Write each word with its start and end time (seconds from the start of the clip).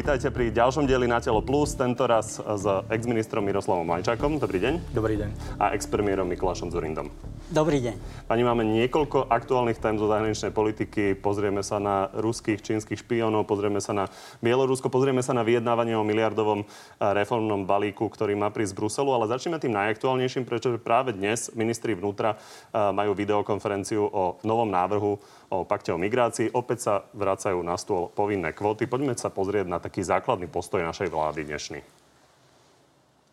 Vítajte 0.00 0.32
pri 0.32 0.48
ďalšom 0.48 0.88
dieli 0.88 1.04
Na 1.04 1.20
telo 1.20 1.44
plus, 1.44 1.76
tento 1.76 2.08
raz 2.08 2.40
s 2.40 2.64
ex-ministrom 2.88 3.44
Miroslavom 3.44 3.84
Majčákom. 3.84 4.40
Dobrý 4.40 4.56
deň. 4.56 4.96
Dobrý 4.96 5.20
deň. 5.20 5.60
A 5.60 5.76
ex-premiérom 5.76 6.24
Mikulášom 6.24 6.72
Zurindom. 6.72 7.12
Dobrý 7.50 7.82
deň. 7.82 8.30
Pani, 8.30 8.46
máme 8.46 8.62
niekoľko 8.62 9.26
aktuálnych 9.26 9.82
tém 9.82 9.98
zo 9.98 10.06
zahraničnej 10.06 10.54
politiky. 10.54 11.18
Pozrieme 11.18 11.66
sa 11.66 11.82
na 11.82 12.06
ruských, 12.14 12.62
čínskych 12.62 13.02
špionov, 13.02 13.50
pozrieme 13.50 13.82
sa 13.82 13.90
na 13.90 14.06
Bielorusko, 14.38 14.86
pozrieme 14.86 15.18
sa 15.18 15.34
na 15.34 15.42
vyjednávanie 15.42 15.98
o 15.98 16.06
miliardovom 16.06 16.62
reformnom 17.02 17.66
balíku, 17.66 18.06
ktorý 18.06 18.38
má 18.38 18.54
prísť 18.54 18.70
z 18.70 18.78
Bruselu. 18.78 19.10
Ale 19.10 19.26
začneme 19.26 19.58
tým 19.58 19.74
najaktuálnejším, 19.74 20.46
pretože 20.46 20.78
práve 20.78 21.10
dnes 21.10 21.50
ministri 21.58 21.98
vnútra 21.98 22.38
majú 22.70 23.18
videokonferenciu 23.18 24.06
o 24.06 24.38
novom 24.46 24.70
návrhu 24.70 25.18
o 25.50 25.66
pakte 25.66 25.90
o 25.90 25.98
migrácii. 25.98 26.54
Opäť 26.54 26.78
sa 26.86 26.94
vracajú 27.18 27.58
na 27.66 27.74
stôl 27.74 28.14
povinné 28.14 28.54
kvóty. 28.54 28.86
Poďme 28.86 29.18
sa 29.18 29.26
pozrieť 29.26 29.66
na 29.66 29.82
taký 29.82 30.06
základný 30.06 30.46
postoj 30.46 30.86
našej 30.86 31.10
vlády 31.10 31.50
dnešný. 31.50 31.99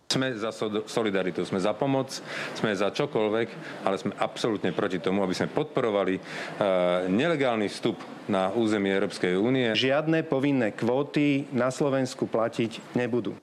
Sme 0.08 0.32
za 0.40 0.56
solidaritu, 0.88 1.44
sme 1.44 1.60
za 1.60 1.76
pomoc, 1.76 2.08
sme 2.56 2.72
za 2.72 2.96
čokoľvek, 2.96 3.48
ale 3.84 4.00
sme 4.00 4.16
absolútne 4.16 4.72
proti 4.72 5.04
tomu, 5.04 5.20
aby 5.20 5.36
sme 5.36 5.52
podporovali 5.52 6.16
uh, 6.16 6.24
nelegálny 7.12 7.68
vstup 7.68 8.00
na 8.32 8.48
územie 8.56 8.96
Európskej 8.96 9.36
únie. 9.36 9.68
Žiadne 9.76 10.24
povinné 10.24 10.72
kvóty 10.72 11.52
na 11.52 11.76
Slovensku 11.76 12.24
platiť 12.24 12.96
nebudú. 12.96 13.36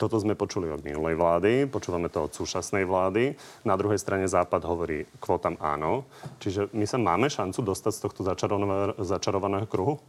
Toto 0.00 0.16
sme 0.16 0.32
počuli 0.32 0.72
od 0.72 0.80
minulej 0.80 1.20
vlády, 1.20 1.52
počúvame 1.68 2.08
to 2.08 2.28
od 2.28 2.32
súčasnej 2.32 2.88
vlády. 2.88 3.36
Na 3.68 3.76
druhej 3.76 4.00
strane 4.00 4.24
Západ 4.24 4.64
hovorí 4.64 5.04
kvótam 5.20 5.60
áno. 5.60 6.08
Čiže 6.40 6.72
my 6.72 6.88
sa 6.88 6.96
máme 6.96 7.28
šancu 7.28 7.60
dostať 7.60 7.92
z 7.92 8.00
tohto 8.08 8.20
začarovaného, 8.24 8.96
začarovaného 9.04 9.68
kruhu? 9.68 10.00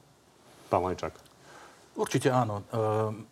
Pán 0.71 0.87
Lajčák. 0.87 1.26
Určite 1.97 2.29
áno. 2.29 2.61
E, 2.61 2.63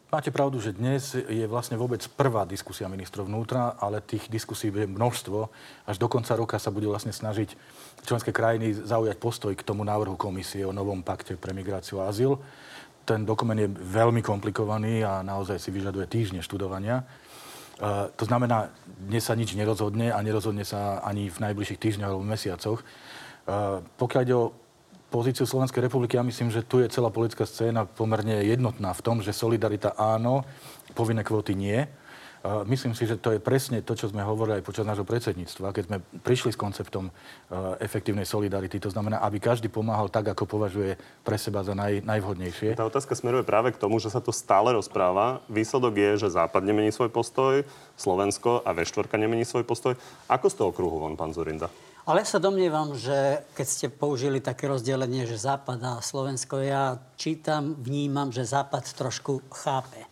máte 0.09 0.33
pravdu, 0.33 0.57
že 0.57 0.73
dnes 0.73 1.13
je 1.13 1.45
vlastne 1.45 1.77
vôbec 1.77 2.01
prvá 2.17 2.49
diskusia 2.49 2.89
ministrov 2.89 3.29
vnútra, 3.29 3.77
ale 3.77 4.01
tých 4.01 4.25
diskusí 4.25 4.73
je 4.73 4.89
množstvo. 4.89 5.39
Až 5.85 6.01
do 6.01 6.09
konca 6.09 6.33
roka 6.33 6.57
sa 6.57 6.73
bude 6.73 6.89
vlastne 6.89 7.13
snažiť 7.13 7.53
členské 8.01 8.33
krajiny 8.33 8.73
zaujať 8.73 9.21
postoj 9.21 9.53
k 9.53 9.61
tomu 9.61 9.85
návrhu 9.85 10.17
komisie 10.17 10.65
o 10.65 10.73
novom 10.73 11.05
pakte 11.05 11.37
pre 11.37 11.53
migráciu 11.53 12.01
a 12.01 12.09
azyl 12.09 12.41
ten 13.05 13.21
dokument 13.21 13.55
je 13.55 13.69
veľmi 13.69 14.25
komplikovaný 14.25 15.05
a 15.05 15.21
naozaj 15.21 15.61
si 15.61 15.69
vyžaduje 15.69 16.09
týždne 16.09 16.41
študovania. 16.41 17.05
Uh, 17.77 18.09
to 18.17 18.25
znamená, 18.25 18.73
dnes 18.87 19.29
sa 19.29 19.37
nič 19.37 19.53
nerozhodne 19.53 20.09
a 20.09 20.17
nerozhodne 20.25 20.65
sa 20.65 21.05
ani 21.05 21.29
v 21.29 21.37
najbližších 21.37 21.77
týždňoch 21.79 22.09
alebo 22.09 22.25
mesiacoch. 22.25 22.81
Uh, 23.45 23.85
pokiaľ 24.01 24.21
ide 24.25 24.35
o 24.35 24.57
pozíciu 25.13 25.45
Slovenskej 25.47 25.85
republiky, 25.85 26.17
ja 26.17 26.25
myslím, 26.25 26.51
že 26.51 26.65
tu 26.65 26.81
je 26.81 26.91
celá 26.91 27.09
politická 27.09 27.45
scéna 27.47 27.85
pomerne 27.85 28.43
jednotná 28.43 28.91
v 28.91 29.03
tom, 29.05 29.21
že 29.21 29.31
solidarita 29.31 29.93
áno, 29.95 30.43
povinné 30.97 31.23
kvóty 31.23 31.55
nie. 31.55 31.87
Myslím 32.69 32.93
si, 32.93 33.09
že 33.09 33.17
to 33.17 33.33
je 33.33 33.41
presne 33.41 33.81
to, 33.81 33.97
čo 33.97 34.05
sme 34.05 34.21
hovorili 34.21 34.61
aj 34.61 34.67
počas 34.69 34.85
nášho 34.85 35.01
predsedníctva, 35.01 35.73
keď 35.73 35.83
sme 35.89 35.97
prišli 36.21 36.53
s 36.53 36.61
konceptom 36.61 37.09
efektívnej 37.81 38.21
solidarity. 38.21 38.77
To 38.85 38.93
znamená, 38.93 39.17
aby 39.25 39.41
každý 39.41 39.65
pomáhal 39.65 40.13
tak, 40.13 40.29
ako 40.29 40.45
považuje 40.45 40.93
pre 41.25 41.41
seba 41.41 41.65
za 41.65 41.73
naj, 41.73 42.05
najvhodnejšie. 42.05 42.77
Tá 42.77 42.85
otázka 42.85 43.17
smeruje 43.17 43.41
práve 43.41 43.73
k 43.73 43.81
tomu, 43.81 43.97
že 43.97 44.13
sa 44.13 44.21
to 44.21 44.29
stále 44.29 44.77
rozpráva. 44.77 45.41
Výsledok 45.49 45.97
je, 45.97 46.11
že 46.21 46.37
Západ 46.37 46.61
nemení 46.61 46.93
svoj 46.93 47.09
postoj, 47.09 47.65
Slovensko 47.97 48.61
a 48.61 48.77
V4 48.77 49.09
nemení 49.17 49.41
svoj 49.41 49.65
postoj. 49.65 49.97
Ako 50.29 50.45
z 50.45 50.55
toho 50.61 50.69
kruhu 50.69 51.01
von, 51.01 51.17
pán 51.17 51.33
Zurinda? 51.33 51.73
Ale 52.05 52.21
ja 52.21 52.27
sa 52.29 52.37
domnievam, 52.37 52.93
že 52.93 53.41
keď 53.57 53.67
ste 53.67 53.87
použili 53.89 54.37
také 54.37 54.69
rozdelenie, 54.69 55.25
že 55.25 55.41
Západ 55.41 55.81
a 55.81 55.93
Slovensko, 56.05 56.61
ja 56.61 57.01
čítam, 57.17 57.73
vnímam, 57.81 58.29
že 58.29 58.45
Západ 58.45 58.85
trošku 58.93 59.41
chápe 59.49 60.05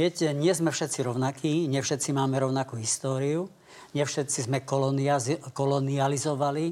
Viete, 0.00 0.32
nie 0.32 0.48
sme 0.56 0.72
všetci 0.72 1.04
rovnakí, 1.04 1.68
nie 1.68 1.76
všetci 1.76 2.16
máme 2.16 2.40
rovnakú 2.40 2.80
históriu, 2.80 3.52
nie 3.92 4.00
všetci 4.00 4.48
sme 4.48 4.64
kolonializovali, 5.52 6.66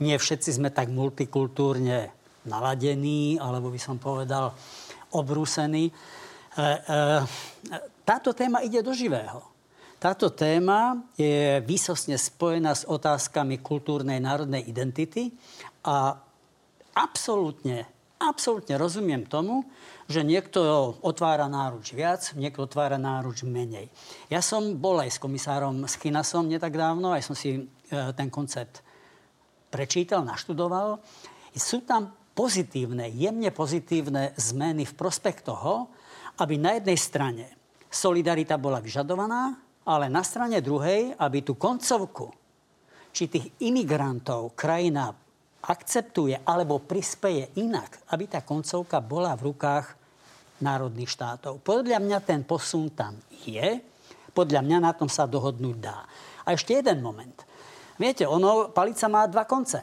nie 0.00 0.16
všetci 0.16 0.50
sme 0.56 0.72
tak 0.72 0.88
multikultúrne 0.88 2.08
naladení, 2.48 3.36
alebo 3.36 3.68
by 3.68 3.76
som 3.76 4.00
povedal 4.00 4.56
obrúsení. 5.12 5.92
E, 5.92 5.92
e, 6.56 7.20
táto 8.00 8.32
téma 8.32 8.64
ide 8.64 8.80
do 8.80 8.96
živého. 8.96 9.44
Táto 10.00 10.32
téma 10.32 10.96
je 11.12 11.60
výsostne 11.60 12.16
spojená 12.16 12.72
s 12.72 12.88
otázkami 12.88 13.60
kultúrnej 13.60 14.16
národnej 14.16 14.64
identity 14.64 15.28
a 15.84 16.16
absolútne, 16.96 17.84
absolútne 18.16 18.80
rozumiem 18.80 19.28
tomu, 19.28 19.60
že 20.08 20.24
niekto 20.24 20.96
otvára 21.04 21.52
náruč 21.52 21.92
viac, 21.92 22.32
niekto 22.32 22.64
otvára 22.64 22.96
náruč 22.96 23.44
menej. 23.44 23.92
Ja 24.32 24.40
som 24.40 24.80
bol 24.80 25.04
aj 25.04 25.20
s 25.20 25.20
komisárom 25.20 25.84
Schinasom 25.84 26.48
netak 26.48 26.80
dávno, 26.80 27.12
aj 27.12 27.20
som 27.20 27.36
si 27.36 27.60
e, 27.60 27.62
ten 28.16 28.32
koncept 28.32 28.80
prečítal, 29.68 30.24
naštudoval. 30.24 30.96
Sú 31.52 31.84
tam 31.84 32.08
pozitívne, 32.32 33.12
jemne 33.12 33.52
pozitívne 33.52 34.32
zmeny 34.40 34.88
v 34.88 34.96
prospech 34.96 35.44
toho, 35.44 35.92
aby 36.40 36.56
na 36.56 36.80
jednej 36.80 36.96
strane 36.96 37.44
solidarita 37.92 38.56
bola 38.56 38.80
vyžadovaná, 38.80 39.68
ale 39.90 40.06
na 40.06 40.22
strane 40.22 40.62
druhej, 40.62 41.18
aby 41.18 41.42
tú 41.42 41.58
koncovku, 41.58 42.30
či 43.10 43.26
tých 43.26 43.50
imigrantov 43.66 44.54
krajina 44.54 45.10
akceptuje 45.66 46.46
alebo 46.46 46.78
prispeje 46.78 47.50
inak, 47.58 48.06
aby 48.14 48.30
tá 48.30 48.46
koncovka 48.46 49.02
bola 49.02 49.34
v 49.34 49.50
rukách 49.50 49.98
národných 50.62 51.10
štátov. 51.10 51.58
Podľa 51.66 51.98
mňa 51.98 52.18
ten 52.22 52.46
posun 52.46 52.94
tam 52.94 53.18
je. 53.42 53.82
Podľa 54.30 54.62
mňa 54.62 54.78
na 54.78 54.92
tom 54.94 55.10
sa 55.10 55.26
dohodnúť 55.26 55.76
dá. 55.82 56.06
A 56.46 56.54
ešte 56.54 56.78
jeden 56.78 57.02
moment. 57.02 57.34
Viete, 57.98 58.24
ono, 58.24 58.70
palica 58.70 59.10
má 59.10 59.26
dva 59.26 59.42
konce. 59.42 59.82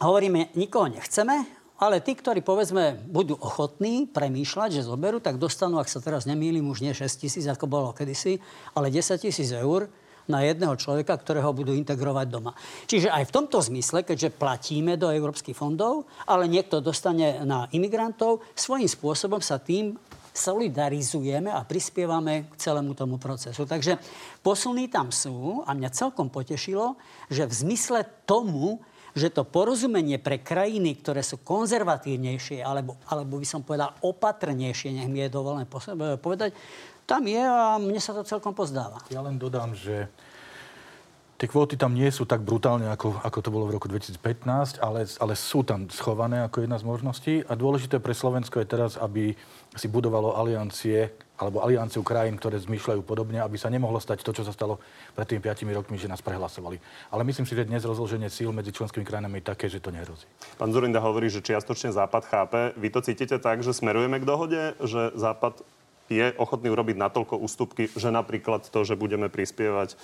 Hovoríme, 0.00 0.56
nikoho 0.56 0.88
nechceme, 0.88 1.59
ale 1.80 2.04
tí, 2.04 2.12
ktorí 2.12 2.44
povedzme 2.44 3.00
budú 3.08 3.40
ochotní 3.40 4.04
premýšľať, 4.04 4.76
že 4.76 4.86
zoberú, 4.86 5.16
tak 5.18 5.40
dostanú, 5.40 5.80
ak 5.80 5.88
sa 5.88 6.04
teraz 6.04 6.28
nemýlim, 6.28 6.68
už 6.68 6.84
nie 6.84 6.92
6 6.92 7.08
tisíc, 7.08 7.48
ako 7.48 7.64
bolo 7.64 7.96
kedysi, 7.96 8.36
ale 8.76 8.92
10 8.92 9.16
tisíc 9.16 9.48
eur 9.48 9.88
na 10.28 10.44
jedného 10.44 10.76
človeka, 10.76 11.16
ktorého 11.16 11.50
budú 11.50 11.72
integrovať 11.74 12.26
doma. 12.30 12.52
Čiže 12.86 13.10
aj 13.10 13.24
v 13.26 13.34
tomto 13.34 13.58
zmysle, 13.64 14.04
keďže 14.06 14.36
platíme 14.36 14.94
do 14.94 15.10
európskych 15.10 15.56
fondov, 15.56 16.06
ale 16.28 16.46
niekto 16.46 16.78
dostane 16.78 17.42
na 17.42 17.66
imigrantov, 17.74 18.44
svojím 18.54 18.86
spôsobom 18.86 19.40
sa 19.40 19.58
tým 19.58 19.96
solidarizujeme 20.30 21.50
a 21.50 21.66
prispievame 21.66 22.46
k 22.46 22.54
celému 22.54 22.94
tomu 22.94 23.18
procesu. 23.18 23.66
Takže 23.66 23.98
posuny 24.46 24.86
tam 24.86 25.10
sú 25.10 25.66
a 25.66 25.74
mňa 25.74 25.90
celkom 25.90 26.30
potešilo, 26.30 26.94
že 27.26 27.50
v 27.50 27.52
zmysle 27.66 28.06
tomu, 28.22 28.78
že 29.14 29.32
to 29.32 29.42
porozumenie 29.42 30.18
pre 30.22 30.38
krajiny, 30.38 30.98
ktoré 30.98 31.22
sú 31.24 31.42
konzervatívnejšie, 31.42 32.62
alebo, 32.62 32.98
alebo 33.10 33.38
by 33.38 33.46
som 33.46 33.60
povedal 33.66 33.94
opatrnejšie, 34.02 34.94
nech 34.94 35.10
mi 35.10 35.22
je 35.24 35.34
dovolené 35.34 35.66
povedať, 36.18 36.54
tam 37.10 37.26
je 37.26 37.42
a 37.42 37.74
mne 37.82 37.98
sa 37.98 38.14
to 38.14 38.22
celkom 38.22 38.54
pozdáva. 38.54 39.02
Ja 39.10 39.18
len 39.18 39.34
dodám, 39.34 39.74
že 39.74 40.06
tie 41.40 41.48
kvóty 41.48 41.74
tam 41.74 41.96
nie 41.96 42.06
sú 42.12 42.28
tak 42.28 42.44
brutálne, 42.44 42.92
ako, 42.92 43.18
ako 43.24 43.38
to 43.40 43.50
bolo 43.50 43.64
v 43.66 43.74
roku 43.80 43.88
2015, 43.88 44.78
ale, 44.78 45.08
ale 45.08 45.34
sú 45.34 45.64
tam 45.64 45.88
schované 45.88 46.44
ako 46.44 46.62
jedna 46.62 46.76
z 46.76 46.84
možností. 46.84 47.34
A 47.48 47.56
dôležité 47.56 47.96
pre 47.96 48.12
Slovensko 48.12 48.60
je 48.60 48.68
teraz, 48.68 49.00
aby 49.00 49.32
si 49.72 49.88
budovalo 49.88 50.36
aliancie 50.36 51.10
alebo 51.40 51.64
alianciu 51.64 52.04
krajín, 52.04 52.36
ktoré 52.36 52.60
zmýšľajú 52.60 53.00
podobne, 53.00 53.40
aby 53.40 53.56
sa 53.56 53.72
nemohlo 53.72 53.96
stať 53.96 54.20
to, 54.20 54.36
čo 54.36 54.44
sa 54.44 54.52
stalo 54.52 54.76
pred 55.16 55.24
tými 55.24 55.40
5 55.40 55.64
rokmi, 55.72 55.96
že 55.96 56.04
nás 56.04 56.20
prehlasovali. 56.20 56.76
Ale 57.08 57.24
myslím 57.24 57.48
si, 57.48 57.56
že 57.56 57.64
dnes 57.64 57.80
rozloženie 57.88 58.28
síl 58.28 58.52
medzi 58.52 58.76
členskými 58.76 59.08
krajinami 59.08 59.40
je 59.40 59.48
také, 59.48 59.72
že 59.72 59.80
to 59.80 59.88
nehrozí. 59.88 60.28
Pán 60.60 60.68
Zurinda 60.68 61.00
hovorí, 61.00 61.32
že 61.32 61.40
čiastočne 61.40 61.96
Západ 61.96 62.28
chápe. 62.28 62.60
Vy 62.76 62.92
to 62.92 63.00
cítite 63.00 63.40
tak, 63.40 63.64
že 63.64 63.72
smerujeme 63.72 64.20
k 64.20 64.28
dohode, 64.28 64.76
že 64.84 65.16
Západ 65.16 65.64
je 66.10 66.34
ochotný 66.42 66.74
urobiť 66.74 66.98
natoľko 66.98 67.38
ústupky, 67.38 67.86
že 67.86 68.10
napríklad 68.10 68.66
to, 68.66 68.82
že 68.82 68.98
budeme 68.98 69.30
prispievať 69.30 69.94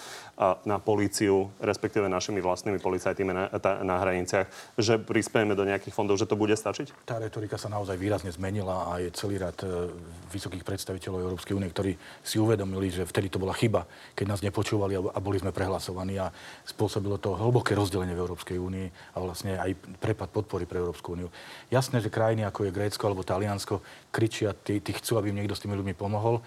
na 0.62 0.78
políciu, 0.78 1.50
respektíve 1.58 2.06
našimi 2.06 2.38
vlastnými 2.38 2.78
policajtými 2.78 3.32
na, 3.34 3.50
na 3.82 3.96
hraniciach, 3.98 4.46
že 4.78 5.02
prispiejeme 5.02 5.58
do 5.58 5.66
nejakých 5.66 5.92
fondov, 5.98 6.22
že 6.22 6.30
to 6.30 6.38
bude 6.38 6.54
stačiť? 6.54 7.02
Tá 7.02 7.18
retorika 7.18 7.58
sa 7.58 7.66
naozaj 7.66 7.98
výrazne 7.98 8.30
zmenila 8.30 8.94
a 8.94 9.02
je 9.02 9.10
celý 9.10 9.42
rad 9.42 9.58
e, 9.66 9.90
vysokých 10.30 10.62
predstaviteľov 10.62 11.26
Európskej 11.26 11.58
únie, 11.58 11.66
ktorí 11.74 11.98
si 12.22 12.38
uvedomili, 12.38 12.94
že 12.94 13.02
vtedy 13.02 13.26
to 13.26 13.42
bola 13.42 13.56
chyba, 13.58 13.90
keď 14.14 14.26
nás 14.30 14.40
nepočúvali 14.46 14.94
a 14.94 15.18
boli 15.18 15.42
sme 15.42 15.50
prehlasovaní 15.50 16.22
a 16.22 16.30
spôsobilo 16.62 17.18
to 17.18 17.34
hlboké 17.34 17.74
rozdelenie 17.74 18.14
v 18.14 18.22
Európskej 18.22 18.62
únii 18.62 19.18
a 19.18 19.18
vlastne 19.18 19.58
aj 19.58 19.74
prepad 19.98 20.30
podpory 20.30 20.70
pre 20.70 20.78
Európsku 20.78 21.18
úniu. 21.18 21.34
Jasné, 21.66 21.98
že 21.98 22.14
krajiny 22.14 22.46
ako 22.46 22.70
je 22.70 22.76
Grécko 22.76 23.10
alebo 23.10 23.26
Taliansko 23.26 23.82
kričia, 24.16 24.56
tí, 24.56 24.80
tí 24.80 24.96
chcú, 24.96 25.20
aby 25.20 25.28
im 25.28 25.44
niekto 25.44 25.52
s 25.52 25.60
tými 25.60 25.76
ľuďmi 25.76 25.92
pomohol. 25.92 26.40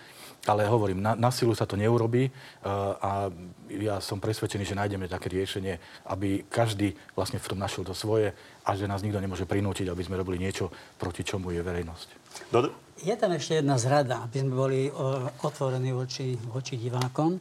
Ale 0.49 0.65
hovorím, 0.65 1.03
na, 1.03 1.13
na 1.19 1.29
silu 1.29 1.53
sa 1.53 1.67
to 1.69 1.75
neurobí 1.77 2.31
uh, 2.31 2.95
a 2.97 3.11
ja 3.69 3.99
som 3.99 4.23
presvedčený, 4.23 4.63
že 4.65 4.73
nájdeme 4.73 5.11
také 5.11 5.29
riešenie, 5.29 5.77
aby 6.09 6.47
každý 6.47 6.95
vlastne 7.13 7.37
v 7.37 7.49
tom 7.53 7.59
našiel 7.59 7.83
to 7.83 7.93
svoje 7.93 8.33
a 8.63 8.69
že 8.73 8.87
nás 8.87 9.03
nikto 9.03 9.19
nemôže 9.19 9.43
prinútiť, 9.43 9.91
aby 9.91 10.01
sme 10.01 10.17
robili 10.17 10.39
niečo, 10.39 10.71
proti 10.95 11.27
čomu 11.27 11.51
je 11.51 11.59
verejnosť. 11.59 12.07
Je 13.03 13.15
tam 13.19 13.35
ešte 13.35 13.59
jedna 13.59 13.75
zrada, 13.75 14.23
aby 14.23 14.37
sme 14.39 14.53
boli 14.55 14.79
otvorení 15.43 15.91
voči, 15.91 16.39
voči 16.39 16.79
divákom. 16.79 17.35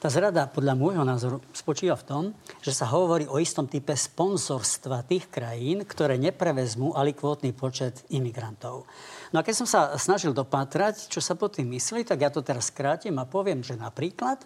Tá 0.00 0.08
zrada 0.08 0.48
podľa 0.48 0.80
môjho 0.80 1.04
názoru 1.04 1.44
spočíva 1.52 1.92
v 1.92 2.06
tom, 2.08 2.24
že 2.64 2.72
sa 2.72 2.88
hovorí 2.88 3.28
o 3.28 3.36
istom 3.36 3.68
type 3.68 3.92
sponzorstva 3.92 5.04
tých 5.04 5.28
krajín, 5.28 5.84
ktoré 5.84 6.16
neprevezmú 6.16 6.96
alikvótny 6.96 7.52
počet 7.52 8.00
imigrantov. 8.08 8.88
No 9.30 9.38
a 9.38 9.46
keď 9.46 9.54
som 9.62 9.68
sa 9.68 9.94
snažil 9.94 10.34
dopátrať, 10.34 11.06
čo 11.06 11.22
sa 11.22 11.38
pod 11.38 11.54
tým 11.54 11.70
myslí, 11.78 12.02
tak 12.02 12.26
ja 12.26 12.30
to 12.34 12.42
teraz 12.42 12.74
skrátim 12.74 13.14
a 13.22 13.28
poviem, 13.28 13.62
že 13.62 13.78
napríklad 13.78 14.42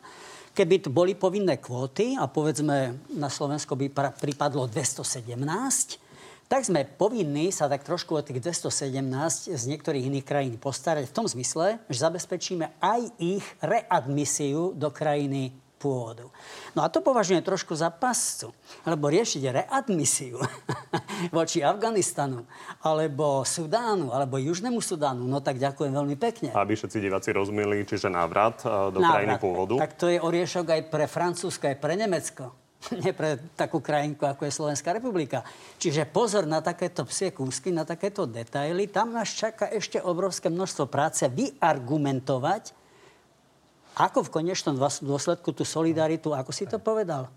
Keby 0.55 0.87
boli 0.87 1.19
povinné 1.19 1.59
kvóty 1.59 2.15
a 2.15 2.31
povedzme 2.31 2.95
na 3.19 3.27
Slovensko 3.27 3.75
by 3.75 3.91
pripadlo 4.15 4.71
217, 4.71 5.35
tak 6.47 6.63
sme 6.63 6.87
povinní 6.87 7.51
sa 7.51 7.67
tak 7.67 7.83
trošku 7.83 8.15
o 8.15 8.23
tých 8.23 8.39
217 8.39 9.51
z 9.51 9.65
niektorých 9.67 10.07
iných 10.15 10.23
krajín 10.23 10.55
postarať 10.55 11.11
v 11.11 11.17
tom 11.19 11.27
zmysle, 11.27 11.83
že 11.91 11.99
zabezpečíme 12.07 12.71
aj 12.79 13.01
ich 13.19 13.43
readmisiu 13.67 14.79
do 14.79 14.95
krajiny 14.95 15.59
pôvodu. 15.85 16.33
No 16.73 16.81
a 16.81 16.89
to 16.89 17.05
považujem 17.05 17.45
trošku 17.45 17.77
za 17.77 17.93
pascu, 17.93 18.57
lebo 18.89 19.13
riešiť 19.13 19.43
readmisiu 19.53 20.41
voči 21.37 21.61
Afganistanu, 21.61 22.49
alebo 22.81 23.45
Sudánu, 23.45 24.17
alebo 24.17 24.41
Južnému 24.41 24.81
Sudánu, 24.81 25.29
no 25.29 25.45
tak 25.45 25.61
ďakujem 25.61 25.93
veľmi 25.93 26.17
pekne. 26.17 26.57
Aby 26.57 26.81
všetci 26.81 27.05
diváci 27.05 27.37
rozumeli, 27.37 27.85
čiže 27.85 28.09
návrat 28.09 28.65
e, 28.65 28.73
do 28.89 29.05
návrat. 29.05 29.13
krajiny 29.21 29.35
pôvodu. 29.37 29.75
Tak 29.85 29.93
to 30.01 30.09
je 30.09 30.17
oriešok 30.17 30.67
aj 30.73 30.83
pre 30.89 31.05
Francúzsko, 31.05 31.69
aj 31.69 31.77
pre 31.77 32.01
Nemecko. 32.01 32.65
Nie 33.03 33.13
pre 33.17 33.41
takú 33.57 33.81
krajinku, 33.81 34.25
ako 34.25 34.49
je 34.49 34.57
Slovenská 34.57 34.93
republika. 34.93 35.45
Čiže 35.81 36.09
pozor 36.09 36.45
na 36.49 36.61
takéto 36.61 37.05
psie 37.09 37.33
kúsky, 37.33 37.73
na 37.73 37.85
takéto 37.85 38.25
detaily. 38.25 38.89
Tam 38.89 39.13
nás 39.13 39.33
čaká 39.33 39.69
ešte 39.73 40.01
obrovské 40.01 40.49
množstvo 40.49 40.89
práce 40.89 41.25
vyargumentovať, 41.29 42.84
ako 43.95 44.27
v 44.27 44.33
konečnom 44.43 44.75
dôsledku 44.79 45.55
tú 45.55 45.63
solidaritu, 45.63 46.35
ako 46.35 46.51
si 46.51 46.67
to 46.67 46.83
povedal? 46.83 47.31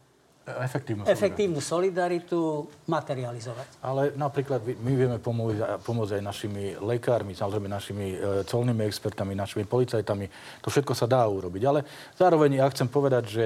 Efektívnu 0.48 1.04
solidaritu. 1.04 1.20
Efektívnu 1.20 1.60
solidaritu 1.60 2.40
materializovať. 2.88 3.84
Ale 3.84 4.16
napríklad 4.16 4.64
my 4.64 4.94
vieme 4.96 5.20
pomôcť, 5.20 5.84
pomôcť 5.84 6.18
aj 6.18 6.24
našimi 6.24 6.64
lekármi, 6.80 7.36
samozrejme 7.36 7.68
našimi 7.68 8.16
e, 8.16 8.18
colnými 8.48 8.88
expertami, 8.88 9.36
našimi 9.36 9.68
policajtami. 9.68 10.26
To 10.64 10.72
všetko 10.72 10.96
sa 10.96 11.04
dá 11.04 11.28
urobiť. 11.28 11.64
Ale 11.68 11.84
zároveň 12.16 12.64
ja 12.64 12.66
chcem 12.72 12.88
povedať, 12.88 13.24
že 13.28 13.46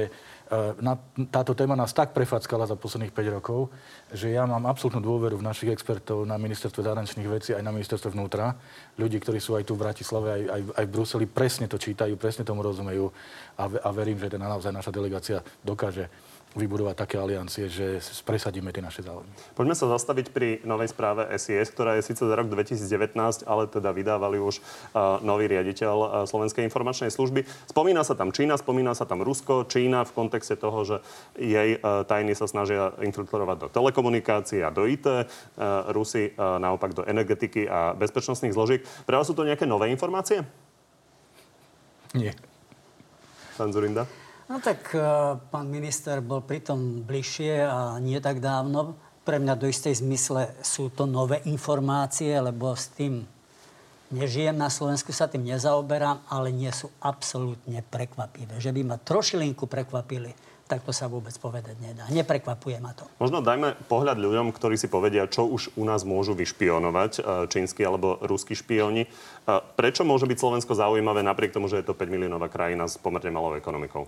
na, 0.84 1.00
táto 1.32 1.56
téma 1.56 1.80
nás 1.80 1.96
tak 1.96 2.12
prefackala 2.12 2.68
za 2.68 2.76
posledných 2.76 3.16
5 3.16 3.36
rokov, 3.40 3.72
že 4.12 4.36
ja 4.36 4.44
mám 4.44 4.68
absolútnu 4.68 5.00
dôveru 5.00 5.40
v 5.40 5.48
našich 5.48 5.72
expertov 5.72 6.28
na 6.28 6.36
ministerstve 6.36 6.84
zahraničných 6.84 7.32
vecí 7.32 7.56
aj 7.56 7.64
na 7.64 7.72
ministerstve 7.72 8.12
vnútra. 8.12 8.60
Ľudí, 9.00 9.24
ktorí 9.24 9.40
sú 9.40 9.56
aj 9.56 9.64
tu 9.64 9.80
v 9.80 9.88
Bratislave, 9.88 10.28
aj, 10.28 10.44
aj, 10.52 10.62
aj 10.76 10.86
v 10.86 10.92
Bruseli, 10.92 11.26
presne 11.32 11.72
to 11.72 11.80
čítajú, 11.80 12.20
presne 12.20 12.44
tomu 12.44 12.68
rozumejú 12.68 13.08
a, 13.56 13.64
a 13.64 13.90
verím, 13.96 14.20
že 14.20 14.28
teda 14.28 14.44
naozaj 14.44 14.76
naša 14.76 14.92
delegácia 14.92 15.40
dokáže 15.64 16.12
vybudovať 16.52 16.96
také 17.00 17.16
aliancie, 17.16 17.72
že 17.72 18.04
presadíme 18.28 18.76
tie 18.76 18.84
naše 18.84 19.08
záujmy. 19.08 19.32
Poďme 19.56 19.76
sa 19.76 19.88
zastaviť 19.88 20.36
pri 20.36 20.60
novej 20.68 20.92
správe 20.92 21.24
SIS, 21.40 21.72
ktorá 21.72 21.96
je 21.96 22.04
síce 22.04 22.20
za 22.20 22.36
rok 22.36 22.52
2019, 22.52 23.48
ale 23.48 23.72
teda 23.72 23.96
vydávali 23.96 24.36
už 24.44 24.60
uh, 24.60 25.24
nový 25.24 25.48
riaditeľ 25.48 25.96
uh, 25.96 26.08
Slovenskej 26.28 26.68
informačnej 26.68 27.08
služby. 27.08 27.48
Spomína 27.72 28.04
sa 28.04 28.20
tam 28.20 28.36
Čína, 28.36 28.60
spomína 28.60 28.92
sa 28.92 29.08
tam 29.08 29.24
Rusko. 29.24 29.64
Čína 29.64 30.04
v 30.04 30.12
kontexte 30.12 30.60
toho, 30.60 30.84
že 30.84 30.96
jej 31.40 31.80
uh, 31.80 32.04
tajny 32.04 32.36
sa 32.36 32.52
snažia 32.52 32.92
infiltrovať 33.00 33.58
do 33.58 33.68
telekomunikácií 33.72 34.60
a 34.60 34.76
do 34.76 34.84
IT, 34.84 35.08
uh, 35.08 35.24
Rusi 35.96 36.36
uh, 36.36 36.60
naopak 36.60 36.92
do 36.92 37.08
energetiky 37.08 37.64
a 37.72 37.96
bezpečnostných 37.96 38.52
zložiek. 38.52 38.84
Pre 39.08 39.16
vás 39.16 39.24
sú 39.24 39.34
to 39.34 39.48
nejaké 39.48 39.64
nové 39.64 39.88
informácie? 39.88 40.44
Nie. 42.12 42.36
Pán 43.56 43.72
Zurinda? 43.72 44.04
No 44.52 44.60
tak 44.60 44.92
uh, 44.92 45.40
pán 45.48 45.72
minister 45.72 46.20
bol 46.20 46.44
pritom 46.44 47.08
bližšie 47.08 47.64
a 47.64 47.96
nie 48.04 48.20
tak 48.20 48.44
dávno. 48.44 49.00
Pre 49.24 49.40
mňa 49.40 49.56
do 49.56 49.72
istej 49.72 50.04
zmysle 50.04 50.60
sú 50.60 50.92
to 50.92 51.08
nové 51.08 51.40
informácie, 51.48 52.36
lebo 52.36 52.76
s 52.76 52.92
tým 52.92 53.24
nežijem 54.12 54.52
na 54.52 54.68
Slovensku, 54.68 55.16
sa 55.16 55.32
tým 55.32 55.48
nezaoberám, 55.48 56.28
ale 56.28 56.52
nie 56.52 56.68
sú 56.76 56.92
absolútne 57.00 57.80
prekvapivé. 57.80 58.60
Že 58.60 58.76
by 58.76 58.82
ma 58.84 58.98
trošilinku 59.00 59.72
prekvapili, 59.72 60.36
tak 60.68 60.84
to 60.84 60.92
sa 60.92 61.08
vôbec 61.08 61.32
povedať 61.40 61.80
nedá. 61.80 62.12
Neprekvapuje 62.12 62.76
ma 62.84 62.92
to. 62.92 63.08
Možno 63.24 63.40
dajme 63.40 63.80
pohľad 63.88 64.20
ľuďom, 64.20 64.52
ktorí 64.52 64.76
si 64.76 64.92
povedia, 64.92 65.32
čo 65.32 65.48
už 65.48 65.80
u 65.80 65.84
nás 65.88 66.04
môžu 66.04 66.36
vyšpionovať 66.36 67.12
e, 67.16 67.22
čínsky 67.48 67.88
alebo 67.88 68.20
ruskí 68.20 68.56
špioni. 68.56 69.04
E, 69.04 69.10
prečo 69.80 70.04
môže 70.04 70.28
byť 70.28 70.38
Slovensko 70.40 70.76
zaujímavé 70.76 71.24
napriek 71.24 71.56
tomu, 71.56 71.72
že 71.72 71.80
je 71.80 71.88
to 71.88 71.96
5 71.96 72.08
miliónová 72.08 72.52
krajina 72.52 72.88
s 72.88 73.00
pomerne 73.00 73.32
malou 73.32 73.56
ekonomikou? 73.56 74.08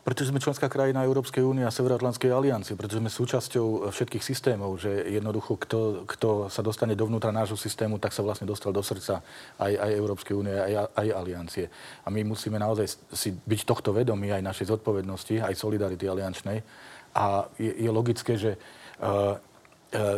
Pretože 0.00 0.32
sme 0.32 0.40
členská 0.40 0.72
krajina 0.72 1.04
Európskej 1.04 1.44
únie 1.44 1.60
a 1.60 1.68
Severoatlantskej 1.68 2.32
aliancie, 2.32 2.72
pretože 2.72 3.04
sme 3.04 3.12
súčasťou 3.12 3.92
všetkých 3.92 4.24
systémov, 4.24 4.80
že 4.80 4.88
jednoducho, 5.12 5.60
kto, 5.60 6.08
kto 6.08 6.48
sa 6.48 6.64
dostane 6.64 6.96
dovnútra 6.96 7.28
nášho 7.28 7.60
systému, 7.60 8.00
tak 8.00 8.16
sa 8.16 8.24
vlastne 8.24 8.48
dostal 8.48 8.72
do 8.72 8.80
srdca 8.80 9.20
aj, 9.60 9.72
aj 9.76 9.90
Európskej 9.92 10.32
únie, 10.32 10.56
aj, 10.56 10.88
aj 10.96 11.06
aliancie. 11.12 11.68
A 12.04 12.08
my 12.08 12.24
musíme 12.24 12.56
naozaj 12.56 12.88
si 13.12 13.36
byť 13.36 13.60
tohto 13.68 13.92
vedomí 13.92 14.32
aj 14.32 14.40
našej 14.40 14.72
zodpovednosti, 14.72 15.44
aj 15.44 15.60
solidarity 15.60 16.08
aliančnej. 16.08 16.64
A 17.12 17.44
je, 17.60 17.84
je 17.84 17.90
logické, 17.92 18.40
že 18.40 18.56
uh, 19.04 19.36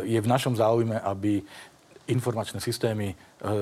je 0.05 0.19
v 0.21 0.31
našom 0.31 0.55
záujme, 0.55 0.95
aby 1.01 1.43
informačné 2.07 2.59
systémy 2.59 3.15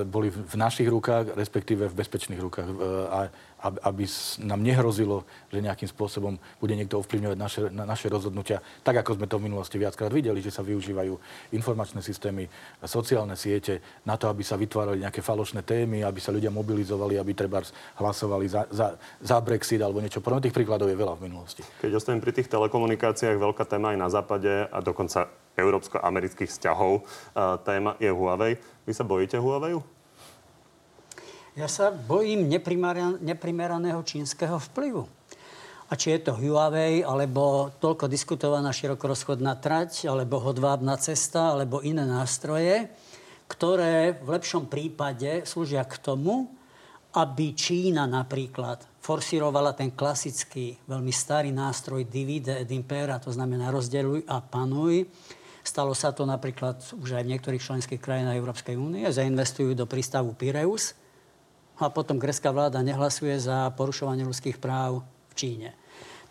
boli 0.06 0.30
v 0.30 0.56
našich 0.58 0.90
rukách, 0.90 1.38
respektíve 1.38 1.86
v 1.86 1.94
bezpečných 1.94 2.42
rukách. 2.42 2.68
A 3.10 3.30
aby 3.62 4.04
nám 4.42 4.58
nehrozilo, 4.58 5.22
že 5.54 5.62
nejakým 5.62 5.86
spôsobom 5.86 6.34
bude 6.58 6.74
niekto 6.74 6.98
ovplyvňovať 6.98 7.38
naše, 7.38 7.60
na 7.70 7.86
naše 7.86 8.10
rozhodnutia, 8.10 8.58
tak 8.82 8.98
ako 8.98 9.22
sme 9.22 9.30
to 9.30 9.38
v 9.38 9.46
minulosti 9.46 9.78
viackrát 9.78 10.10
videli, 10.10 10.42
že 10.42 10.50
sa 10.50 10.66
využívajú 10.66 11.14
informačné 11.54 12.02
systémy, 12.02 12.50
sociálne 12.82 13.38
siete 13.38 14.02
na 14.02 14.18
to, 14.18 14.26
aby 14.26 14.42
sa 14.42 14.58
vytvárali 14.58 15.06
nejaké 15.06 15.22
falošné 15.22 15.62
témy, 15.62 16.02
aby 16.02 16.18
sa 16.18 16.34
ľudia 16.34 16.50
mobilizovali, 16.50 17.22
aby 17.22 17.32
treba 17.38 17.62
hlasovali 18.02 18.50
za, 18.50 18.66
za, 18.74 18.98
za 19.22 19.36
Brexit 19.38 19.78
alebo 19.78 20.02
niečo 20.02 20.18
podobné. 20.18 20.50
Tých 20.50 20.58
príkladov 20.58 20.90
je 20.90 20.98
veľa 20.98 21.14
v 21.22 21.30
minulosti. 21.30 21.62
Keď 21.78 21.94
ostanem 21.94 22.18
pri 22.18 22.34
tých 22.34 22.50
telekomunikáciách, 22.50 23.38
veľká 23.38 23.62
téma 23.70 23.94
aj 23.94 23.98
na 24.02 24.08
západe 24.10 24.50
a 24.66 24.78
dokonca 24.82 25.30
európsko-amerických 25.54 26.50
vzťahov. 26.50 27.04
Téma 27.62 27.94
je 28.00 28.08
Huawei. 28.08 28.58
Vy 28.88 28.92
sa 28.96 29.04
bojíte 29.04 29.38
Huawei? 29.38 30.01
Ja 31.52 31.68
sa 31.68 31.92
bojím 31.92 32.48
neprimeraného 33.20 34.00
čínskeho 34.00 34.56
vplyvu. 34.72 35.04
A 35.88 36.00
či 36.00 36.16
je 36.16 36.24
to 36.24 36.32
Huawei, 36.32 37.04
alebo 37.04 37.68
toľko 37.76 38.08
diskutovaná 38.08 38.72
širokorozchodná 38.72 39.60
trať, 39.60 40.08
alebo 40.08 40.40
hodvábna 40.40 40.96
cesta, 40.96 41.52
alebo 41.52 41.84
iné 41.84 42.08
nástroje, 42.08 42.88
ktoré 43.44 44.16
v 44.16 44.32
lepšom 44.32 44.72
prípade 44.72 45.44
slúžia 45.44 45.84
k 45.84 46.00
tomu, 46.00 46.48
aby 47.12 47.52
Čína 47.52 48.08
napríklad 48.08 48.80
forsírovala 49.04 49.76
ten 49.76 49.92
klasický, 49.92 50.80
veľmi 50.88 51.12
starý 51.12 51.52
nástroj 51.52 52.08
divide 52.08 52.56
et 52.64 52.72
impera, 52.72 53.20
to 53.20 53.28
znamená 53.28 53.68
rozdeľuj 53.68 54.24
a 54.24 54.40
panuj. 54.40 55.04
Stalo 55.60 55.92
sa 55.92 56.16
to 56.16 56.24
napríklad 56.24 56.80
už 56.96 57.20
aj 57.20 57.22
v 57.28 57.36
niektorých 57.36 57.60
členských 57.60 58.00
krajinách 58.00 58.40
Európskej 58.40 58.80
únie. 58.80 59.04
Zainvestujú 59.04 59.76
do 59.76 59.84
prístavu 59.84 60.32
Pireus, 60.32 60.96
a 61.80 61.88
potom 61.88 62.20
grecká 62.20 62.52
vláda 62.52 62.84
nehlasuje 62.84 63.36
za 63.40 63.72
porušovanie 63.72 64.26
ľudských 64.26 64.60
práv 64.60 65.00
v 65.30 65.34
Číne. 65.34 65.70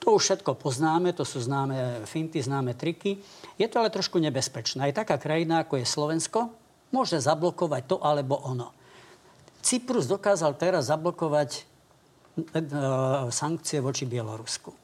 To 0.01 0.17
už 0.17 0.21
všetko 0.21 0.57
poznáme, 0.57 1.13
to 1.13 1.21
sú 1.21 1.37
známe 1.45 2.05
finty, 2.09 2.41
známe 2.41 2.73
triky. 2.73 3.21
Je 3.61 3.69
to 3.69 3.77
ale 3.77 3.93
trošku 3.93 4.17
nebezpečné. 4.17 4.89
Aj 4.89 4.97
taká 5.05 5.21
krajina, 5.21 5.61
ako 5.61 5.77
je 5.77 5.85
Slovensko, 5.85 6.49
môže 6.89 7.21
zablokovať 7.21 7.83
to 7.85 7.97
alebo 8.01 8.41
ono. 8.41 8.73
Cyprus 9.61 10.09
dokázal 10.09 10.57
teraz 10.57 10.89
zablokovať 10.89 11.49
e, 11.53 11.61
sankcie 13.29 13.77
voči 13.77 14.09
Bielorusku. 14.09 14.73
E, 14.73 14.77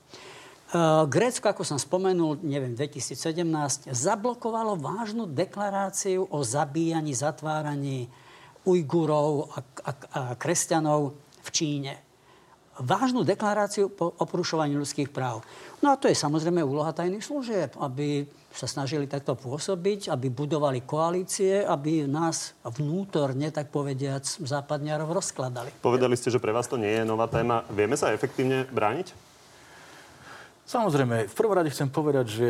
Grécko, 1.09 1.49
ako 1.49 1.65
som 1.65 1.81
spomenul, 1.81 2.37
neviem, 2.45 2.77
2017, 2.77 3.89
zablokovalo 3.89 4.77
vážnu 4.77 5.25
deklaráciu 5.25 6.29
o 6.29 6.45
zabíjaní, 6.45 7.17
zatváraní 7.17 8.05
Ujgurov 8.65 9.53
a, 9.53 9.59
a, 9.59 9.91
a 9.91 10.21
kresťanov 10.39 11.13
v 11.43 11.49
Číne. 11.53 11.93
Vážnu 12.77 13.25
deklaráciu 13.25 13.89
o 13.97 14.23
porušovaní 14.29 14.77
ľudských 14.77 15.09
práv. 15.09 15.41
No 15.81 15.89
a 15.89 15.97
to 15.97 16.05
je 16.05 16.13
samozrejme 16.13 16.61
úloha 16.61 16.93
tajných 16.93 17.25
služieb, 17.25 17.73
aby 17.81 18.29
sa 18.53 18.69
snažili 18.69 19.09
takto 19.09 19.33
pôsobiť, 19.33 20.13
aby 20.13 20.29
budovali 20.29 20.85
koalície, 20.85 21.65
aby 21.65 22.05
nás 22.05 22.53
vnútorne, 22.65 23.49
tak 23.49 23.73
povediac, 23.73 24.25
západňarov 24.25 25.09
rozkladali. 25.09 25.69
Povedali 25.81 26.13
ste, 26.17 26.29
že 26.29 26.41
pre 26.41 26.53
vás 26.53 26.69
to 26.69 26.77
nie 26.77 26.89
je 26.89 27.03
nová 27.05 27.25
téma. 27.25 27.65
Vieme 27.73 27.97
sa 27.97 28.13
efektívne 28.13 28.69
brániť? 28.69 29.26
Samozrejme, 30.67 31.31
v 31.31 31.37
prvom 31.39 31.55
rade 31.55 31.71
chcem 31.71 31.87
povedať, 31.87 32.27
že 32.27 32.47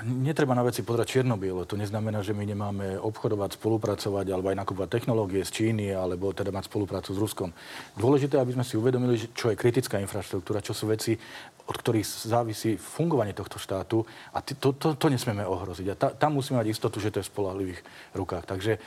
netreba 0.00 0.56
na 0.56 0.64
veci 0.64 0.80
podrať 0.80 1.12
čierno 1.12 1.36
To 1.36 1.76
neznamená, 1.76 2.24
že 2.24 2.32
my 2.32 2.40
nemáme 2.40 2.96
obchodovať, 2.96 3.60
spolupracovať 3.60 4.32
alebo 4.32 4.48
aj 4.48 4.56
nakúpať 4.56 4.88
technológie 4.88 5.44
z 5.44 5.52
Číny 5.52 5.92
alebo 5.92 6.32
teda 6.32 6.48
mať 6.48 6.72
spoluprácu 6.72 7.12
s 7.12 7.20
Ruskom. 7.20 7.52
Dôležité, 8.00 8.40
aby 8.40 8.56
sme 8.56 8.64
si 8.64 8.80
uvedomili, 8.80 9.20
čo 9.36 9.52
je 9.52 9.60
kritická 9.60 10.00
infraštruktúra, 10.00 10.64
čo 10.64 10.72
sú 10.72 10.88
veci, 10.88 11.20
od 11.68 11.76
ktorých 11.76 12.08
závisí 12.32 12.80
fungovanie 12.80 13.36
tohto 13.36 13.60
štátu 13.60 14.08
a 14.32 14.40
to, 14.40 14.72
to, 14.72 14.96
to 14.96 15.06
nesmieme 15.12 15.44
ohroziť. 15.44 15.86
A 15.92 15.94
ta, 16.00 16.08
tam 16.16 16.40
musíme 16.40 16.64
mať 16.64 16.72
istotu, 16.72 16.96
že 16.96 17.12
to 17.12 17.20
je 17.20 17.28
v 17.28 17.32
spolahlivých 17.36 17.80
rukách. 18.16 18.48
Takže 18.48 18.80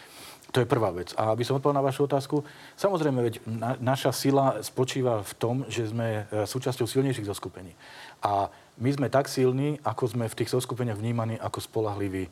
to 0.52 0.60
je 0.60 0.68
prvá 0.68 0.92
vec. 0.92 1.16
A 1.16 1.32
aby 1.32 1.48
som 1.48 1.56
odpovedal 1.56 1.80
na 1.80 1.88
vašu 1.88 2.04
otázku, 2.06 2.44
samozrejme, 2.76 3.20
veď 3.24 3.36
na, 3.48 3.80
naša 3.80 4.12
sila 4.12 4.60
spočíva 4.60 5.24
v 5.24 5.34
tom, 5.40 5.56
že 5.72 5.88
sme 5.88 6.28
e, 6.28 6.44
súčasťou 6.44 6.84
silnejších 6.84 7.26
zoskupení. 7.32 7.72
A 8.20 8.52
my 8.78 8.90
sme 8.92 9.08
tak 9.08 9.32
silní, 9.32 9.80
ako 9.82 10.04
sme 10.12 10.26
v 10.28 10.38
tých 10.38 10.52
zoskupeniach 10.52 11.00
vnímaní 11.00 11.40
ako 11.40 11.64
spolahlivý 11.64 12.28
e, 12.28 12.30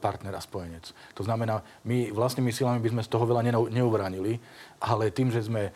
partner 0.00 0.32
a 0.32 0.40
spojenec. 0.40 0.96
To 1.14 1.22
znamená, 1.22 1.60
my 1.84 2.08
vlastnými 2.08 2.50
silami 2.56 2.80
by 2.80 2.88
sme 2.88 3.02
z 3.04 3.12
toho 3.12 3.28
veľa 3.28 3.44
neubránili, 3.68 4.40
ale 4.80 5.12
tým, 5.12 5.28
že 5.28 5.44
sme 5.44 5.68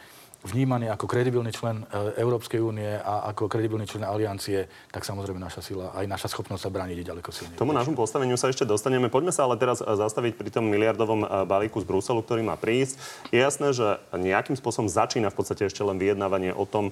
vnímaný 0.42 0.90
ako 0.90 1.06
kredibilný 1.06 1.54
člen 1.54 1.87
e, 1.87 2.18
Európskej 2.18 2.58
únie 2.58 2.99
a 2.99 3.30
ako 3.30 3.46
kredibilný 3.46 3.87
člen 3.87 4.02
aliancie, 4.02 4.66
tak 4.90 5.06
samozrejme 5.06 5.38
naša 5.38 5.62
sila, 5.62 5.94
aj 5.94 6.06
naša 6.11 6.28
schopnosť 6.34 6.62
sa 6.66 6.70
brániť 6.70 6.96
je 6.99 7.06
ďaleko 7.06 7.30
silnejšia. 7.30 7.61
Tomu 7.62 7.75
nášmu 7.75 7.94
postaveniu 7.94 8.34
sa 8.34 8.50
ešte 8.50 8.66
dostaneme. 8.66 9.06
Poďme 9.06 9.30
sa 9.30 9.46
ale 9.46 9.54
teraz 9.58 9.78
e, 9.78 9.87
zastaviť 9.87 10.34
pri 10.34 10.50
tom 10.50 10.66
miliardovom 10.66 11.22
e, 11.22 11.26
balíku 11.46 11.78
z 11.78 11.87
Bruselu, 11.87 12.20
ktorý 12.26 12.42
má 12.42 12.58
prísť. 12.58 12.99
Je 13.30 13.38
jasné, 13.38 13.70
že 13.70 14.02
nejakým 14.11 14.58
spôsobom 14.58 14.90
začína 14.90 15.30
v 15.30 15.38
podstate 15.38 15.70
ešte 15.70 15.87
len 15.87 15.96
vyjednávanie 15.96 16.50
o 16.52 16.66
tom, 16.66 16.90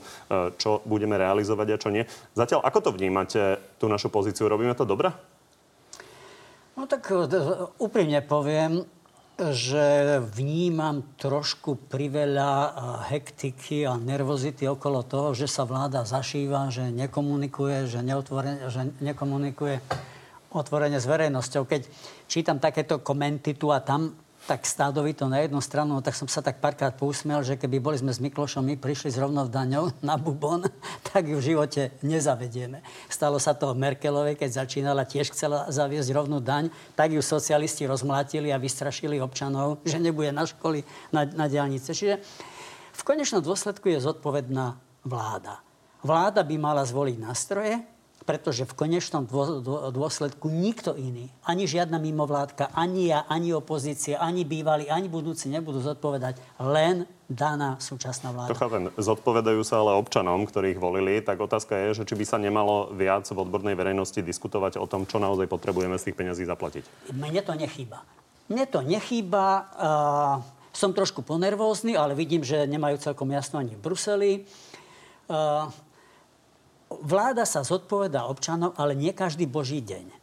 čo 0.56 0.80
budeme 0.86 1.18
realizovať 1.18 1.68
a 1.74 1.80
čo 1.80 1.88
nie. 1.90 2.04
Zatiaľ, 2.38 2.62
ako 2.64 2.78
to 2.80 2.90
vnímate, 2.94 3.58
tú 3.82 3.90
našu 3.90 4.08
pozíciu? 4.08 4.46
Robíme 4.46 4.72
to 4.78 4.86
dobre? 4.86 5.12
No 6.78 6.88
tak 6.88 7.12
úprimne 7.76 8.24
poviem, 8.24 8.86
že 9.48 10.20
vnímam 10.20 11.00
trošku 11.16 11.88
priveľa 11.88 12.76
hektiky 13.08 13.88
a 13.88 13.96
nervozity 13.96 14.68
okolo 14.68 15.00
toho, 15.00 15.32
že 15.32 15.48
sa 15.48 15.64
vláda 15.64 16.04
zašíva, 16.04 16.68
že 16.68 16.92
nekomunikuje, 16.92 17.88
že, 17.88 18.04
že 18.68 18.80
nekomunikuje 19.00 19.80
otvorene 20.52 21.00
s 21.00 21.08
verejnosťou. 21.08 21.64
Keď 21.64 21.82
čítam 22.28 22.60
takéto 22.60 23.00
komenty 23.00 23.56
tu 23.56 23.72
a 23.72 23.80
tam, 23.80 24.12
tak 24.48 24.64
stádovito 24.64 25.28
na 25.28 25.44
jednu 25.44 25.60
stranu, 25.60 26.00
tak 26.00 26.16
som 26.16 26.24
sa 26.24 26.40
tak 26.40 26.58
párkrát 26.58 26.96
pousmiel, 26.96 27.44
že 27.44 27.60
keby 27.60 27.76
boli 27.76 27.96
sme 28.00 28.08
s 28.08 28.22
Miklošom, 28.22 28.64
my 28.64 28.76
prišli 28.80 29.12
s 29.12 29.20
rovnou 29.20 29.44
daňou 29.46 29.92
na 30.00 30.16
bubon, 30.16 30.64
tak 31.12 31.28
ju 31.28 31.36
v 31.36 31.54
živote 31.54 31.92
nezavedieme. 32.00 32.80
Stalo 33.06 33.36
sa 33.36 33.52
to 33.52 33.76
Merkelovej, 33.76 34.40
keď 34.40 34.64
začínala, 34.64 35.04
tiež 35.04 35.30
chcela 35.36 35.68
zaviesť 35.68 36.10
rovnú 36.16 36.40
daň, 36.40 36.72
tak 36.96 37.12
ju 37.12 37.20
socialisti 37.20 37.84
rozmlátili 37.84 38.48
a 38.50 38.58
vystrašili 38.58 39.20
občanov, 39.20 39.84
že 39.84 40.00
nebude 40.00 40.32
na 40.32 40.48
školy, 40.48 40.82
na, 41.12 41.28
na 41.28 41.46
diálnice. 41.46 41.92
Čiže 41.92 42.18
v 42.96 43.02
konečnom 43.04 43.44
dôsledku 43.44 43.92
je 43.92 44.02
zodpovedná 44.02 44.76
vláda. 45.04 45.60
Vláda 46.00 46.40
by 46.40 46.56
mala 46.56 46.82
zvoliť 46.84 47.16
nástroje, 47.20 47.80
pretože 48.28 48.68
v 48.68 48.76
konečnom 48.76 49.24
dôsledku 49.90 50.52
nikto 50.52 50.92
iný, 50.92 51.32
ani 51.42 51.64
žiadna 51.64 51.96
mimovládka, 51.96 52.68
ani 52.76 53.10
ja, 53.10 53.24
ani 53.26 53.56
opozícia, 53.56 54.20
ani 54.20 54.44
bývalí, 54.44 54.92
ani 54.92 55.08
budúci 55.08 55.48
nebudú 55.48 55.80
zodpovedať 55.80 56.36
len 56.60 57.08
daná 57.30 57.80
súčasná 57.80 58.34
vláda. 58.34 58.50
To 58.52 58.58
chápem. 58.58 58.90
Zodpovedajú 58.98 59.62
sa 59.62 59.80
ale 59.80 59.96
občanom, 59.96 60.42
ktorých 60.44 60.82
volili. 60.82 61.22
Tak 61.22 61.38
otázka 61.40 61.78
je, 61.88 62.02
že 62.02 62.06
či 62.06 62.18
by 62.18 62.24
sa 62.26 62.36
nemalo 62.42 62.90
viac 62.92 63.24
v 63.30 63.38
odbornej 63.38 63.78
verejnosti 63.78 64.18
diskutovať 64.18 64.82
o 64.82 64.86
tom, 64.90 65.06
čo 65.06 65.22
naozaj 65.22 65.46
potrebujeme 65.46 65.94
z 65.96 66.10
tých 66.10 66.18
peňazí 66.18 66.44
zaplatiť. 66.44 67.14
Mne 67.14 67.40
to 67.40 67.54
nechýba. 67.54 68.02
Mne 68.50 68.66
to 68.66 68.82
nechýba. 68.82 69.46
Uh, 69.78 70.58
som 70.70 70.94
trošku 70.94 71.26
ponervózny, 71.26 71.98
ale 71.98 72.14
vidím, 72.14 72.46
že 72.46 72.66
nemajú 72.66 72.98
celkom 73.02 73.30
jasno 73.34 73.58
ani 73.58 73.74
v 73.74 73.82
Bruseli. 73.82 74.32
Uh, 75.26 75.66
vláda 76.90 77.46
sa 77.46 77.62
zodpoveda 77.62 78.26
občanom, 78.26 78.74
ale 78.74 78.98
nie 78.98 79.14
každý 79.14 79.46
boží 79.46 79.78
deň. 79.78 80.20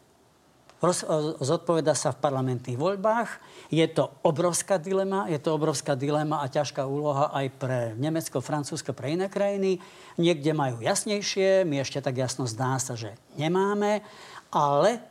Roz, 0.78 1.02
zodpoveda 1.42 1.98
sa 1.98 2.14
v 2.14 2.22
parlamentných 2.22 2.78
voľbách. 2.78 3.42
Je 3.74 3.82
to 3.90 4.14
obrovská 4.22 4.78
dilema, 4.78 5.26
je 5.26 5.42
to 5.42 5.58
obrovská 5.58 5.98
dilema 5.98 6.46
a 6.46 6.54
ťažká 6.54 6.86
úloha 6.86 7.34
aj 7.34 7.48
pre 7.58 7.80
Nemecko, 7.98 8.46
Francúzsko, 8.46 8.94
pre 8.94 9.18
iné 9.18 9.26
krajiny. 9.26 9.82
Niekde 10.22 10.54
majú 10.54 10.86
jasnejšie, 10.86 11.66
my 11.66 11.82
ešte 11.82 11.98
tak 11.98 12.22
jasno 12.22 12.46
zdá 12.46 12.78
sa, 12.78 12.94
že 12.94 13.18
nemáme, 13.42 14.06
ale 14.54 15.02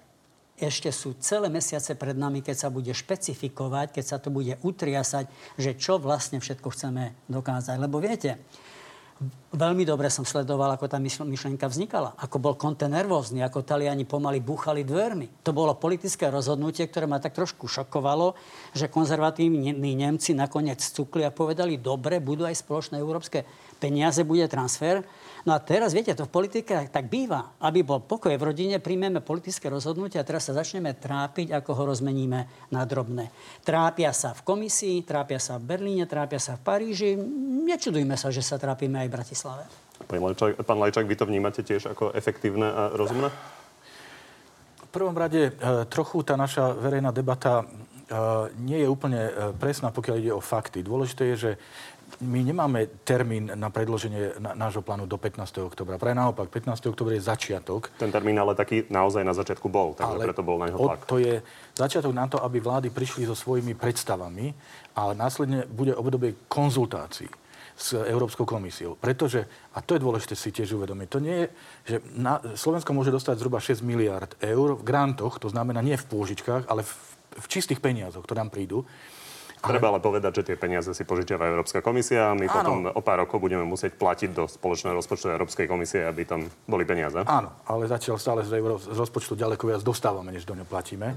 ešte 0.55 0.89
sú 0.95 1.19
celé 1.19 1.51
mesiace 1.51 1.99
pred 1.99 2.15
nami, 2.15 2.47
keď 2.47 2.57
sa 2.57 2.69
bude 2.71 2.95
špecifikovať, 2.95 3.91
keď 3.91 4.05
sa 4.07 4.17
to 4.23 4.31
bude 4.31 4.57
utriasať, 4.63 5.27
že 5.59 5.75
čo 5.75 5.99
vlastne 5.99 6.39
všetko 6.39 6.69
chceme 6.73 7.13
dokázať. 7.27 7.77
Lebo 7.77 7.99
viete, 7.99 8.39
Veľmi 9.57 9.89
dobre 9.89 10.13
som 10.13 10.29
sledoval, 10.29 10.77
ako 10.77 10.93
tá 10.93 11.01
myšlienka 11.01 11.65
vznikala. 11.65 12.13
Ako 12.21 12.37
bol 12.37 12.61
Conte 12.61 12.85
nervózny, 12.85 13.41
ako 13.41 13.65
Taliani 13.65 14.05
pomaly 14.05 14.45
búchali 14.45 14.85
dvermi. 14.85 15.41
To 15.41 15.57
bolo 15.57 15.73
politické 15.81 16.29
rozhodnutie, 16.29 16.85
ktoré 16.85 17.09
ma 17.09 17.17
tak 17.17 17.33
trošku 17.33 17.65
šokovalo, 17.65 18.37
že 18.77 18.93
konzervatívni 18.93 19.73
Nemci 19.73 20.37
nakoniec 20.37 20.85
cukli 20.85 21.25
a 21.25 21.33
povedali, 21.33 21.81
dobre, 21.81 22.21
budú 22.21 22.45
aj 22.45 22.61
spoločné 22.61 23.01
európske 23.01 23.49
peniaze, 23.81 24.21
bude 24.29 24.45
transfer. 24.53 25.01
No 25.47 25.55
a 25.55 25.63
teraz, 25.63 25.95
viete, 25.95 26.11
to 26.11 26.27
v 26.27 26.35
politike 26.43 26.91
tak 26.91 27.07
býva. 27.07 27.55
Aby 27.63 27.87
bol 27.87 28.03
pokoj 28.03 28.35
v 28.35 28.43
rodine, 28.51 28.83
príjmeme 28.83 29.23
politické 29.23 29.71
rozhodnutia 29.71 30.27
a 30.27 30.27
teraz 30.27 30.51
sa 30.51 30.59
začneme 30.59 30.99
trápiť, 30.99 31.55
ako 31.55 31.71
ho 31.71 31.83
rozmeníme 31.95 32.41
na 32.75 32.83
drobné. 32.83 33.31
Trápia 33.63 34.11
sa 34.11 34.35
v 34.35 34.43
komisii, 34.43 35.07
trápia 35.07 35.39
sa 35.39 35.63
v 35.63 35.71
Berlíne, 35.71 36.11
trápia 36.11 36.43
sa 36.43 36.59
v 36.59 36.67
Paríži. 36.67 37.15
Nečudujme 37.63 38.19
sa, 38.19 38.35
že 38.35 38.43
sa 38.43 38.59
trápime 38.59 39.07
aj 39.07 39.09
v 39.09 39.15
Bratislave. 39.15 39.65
Pán 40.11 40.19
Lajčák, 40.19 40.53
pán 40.67 40.79
Lajčák, 40.83 41.07
vy 41.07 41.15
to 41.15 41.31
vnímate 41.31 41.63
tiež 41.63 41.95
ako 41.95 42.11
efektívne 42.11 42.67
a 42.67 42.83
rozumné? 42.91 43.31
V 44.83 44.91
prvom 44.91 45.15
rade 45.15 45.55
e, 45.55 45.87
trochu 45.87 46.27
tá 46.27 46.35
naša 46.35 46.75
verejná 46.75 47.15
debata 47.15 47.63
nie 48.63 48.79
je 48.83 48.89
úplne 48.89 49.19
e, 49.19 49.33
presná, 49.59 49.91
pokiaľ 49.91 50.17
ide 50.23 50.33
o 50.35 50.43
fakty. 50.43 50.83
Dôležité 50.87 51.35
je, 51.35 51.37
že 51.37 51.51
my 52.23 52.39
nemáme 52.39 53.03
termín 53.03 53.51
na 53.51 53.69
predloženie 53.69 54.39
nášho 54.39 54.81
plánu 54.81 55.11
do 55.11 55.19
15. 55.19 55.43
oktobra. 55.67 55.99
Práve 55.99 56.15
naopak, 56.15 56.49
15. 56.49 56.87
oktober 56.87 57.19
je 57.19 57.27
začiatok. 57.27 57.91
Ten 57.99 58.15
termín 58.15 58.39
ale 58.39 58.55
taký 58.55 58.87
naozaj 58.89 59.27
na 59.27 59.35
začiatku 59.35 59.67
bol, 59.67 59.99
takže 59.99 60.15
ale 60.15 60.31
preto 60.31 60.47
bol 60.47 60.57
na 60.57 60.71
jeho 60.71 60.79
tlak. 60.79 61.03
To 61.11 61.19
je 61.19 61.43
začiatok 61.75 62.13
na 62.15 62.31
to, 62.31 62.39
aby 62.41 62.63
vlády 62.63 62.89
prišli 62.95 63.27
so 63.27 63.35
svojimi 63.35 63.75
predstavami 63.75 64.55
a 64.97 65.13
následne 65.13 65.67
bude 65.67 65.93
obdobie 65.93 66.47
konzultácií 66.47 67.29
s 67.77 67.93
Európskou 67.93 68.49
komisiou. 68.49 68.97
Pretože, 68.97 69.45
a 69.77 69.85
to 69.85 69.99
je 69.99 70.01
dôležité 70.01 70.33
si 70.33 70.49
tiež 70.49 70.81
uvedomiť, 70.81 71.09
to 71.13 71.21
nie 71.21 71.37
je, 71.45 71.47
že 71.85 71.97
na, 72.17 72.41
Slovensko 72.57 72.97
môže 72.97 73.13
dostať 73.13 73.37
zhruba 73.37 73.61
6 73.61 73.85
miliard 73.85 74.33
eur 74.41 74.81
v 74.81 74.83
grantoch, 74.83 75.37
to 75.37 75.53
znamená 75.53 75.85
nie 75.85 76.01
v 76.01 76.09
pôžičkách, 76.09 76.73
ale 76.73 76.89
v, 76.89 76.93
v 77.37 77.47
čistých 77.47 77.81
peniazoch, 77.85 78.25
ktoré 78.25 78.43
nám 78.43 78.53
prídu. 78.53 78.85
Treba 79.57 79.89
ale 79.91 80.05
povedať, 80.05 80.43
že 80.43 80.53
tie 80.53 80.57
peniaze 80.61 80.93
si 80.93 81.03
požičiava 81.03 81.49
Európska 81.49 81.81
komisia 81.81 82.31
a 82.31 82.39
my 82.39 82.47
Áno. 82.47 82.55
potom 82.55 82.77
o 82.93 83.01
pár 83.03 83.25
rokov 83.25 83.41
budeme 83.41 83.65
musieť 83.65 83.97
platiť 83.99 84.31
do 84.37 84.45
spoločného 84.47 84.95
rozpočtu 84.95 85.33
Európskej 85.33 85.67
komisie, 85.67 86.05
aby 86.05 86.29
tam 86.29 86.47
boli 86.69 86.85
peniaze. 86.85 87.25
Áno, 87.25 87.51
ale 87.67 87.89
zatiaľ 87.89 88.21
stále 88.21 88.41
z, 88.47 88.63
rozpočtu 88.95 89.35
ďaleko 89.35 89.67
viac 89.67 89.83
dostávame, 89.83 90.31
než 90.31 90.47
do 90.47 90.55
ňo 90.55 90.69
platíme. 90.69 91.17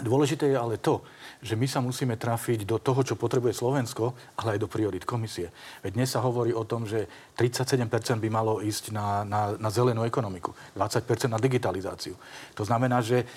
Dôležité 0.00 0.48
je 0.48 0.56
ale 0.56 0.80
to, 0.80 1.04
že 1.44 1.56
my 1.56 1.66
sa 1.68 1.84
musíme 1.84 2.16
trafiť 2.16 2.64
do 2.64 2.80
toho, 2.80 3.04
čo 3.04 3.20
potrebuje 3.20 3.52
Slovensko, 3.52 4.16
ale 4.40 4.56
aj 4.56 4.62
do 4.64 4.68
priorit 4.68 5.04
komisie. 5.04 5.52
Veď 5.84 5.92
dnes 5.92 6.08
sa 6.08 6.24
hovorí 6.24 6.56
o 6.56 6.64
tom, 6.64 6.88
že 6.88 7.04
37% 7.36 7.84
by 8.16 8.28
malo 8.32 8.64
ísť 8.64 8.96
na, 8.96 9.24
na, 9.28 9.40
na 9.60 9.68
zelenú 9.68 10.04
ekonomiku, 10.08 10.56
20% 10.72 11.28
na 11.28 11.36
digitalizáciu. 11.36 12.16
To 12.56 12.64
znamená, 12.64 13.04
že 13.04 13.28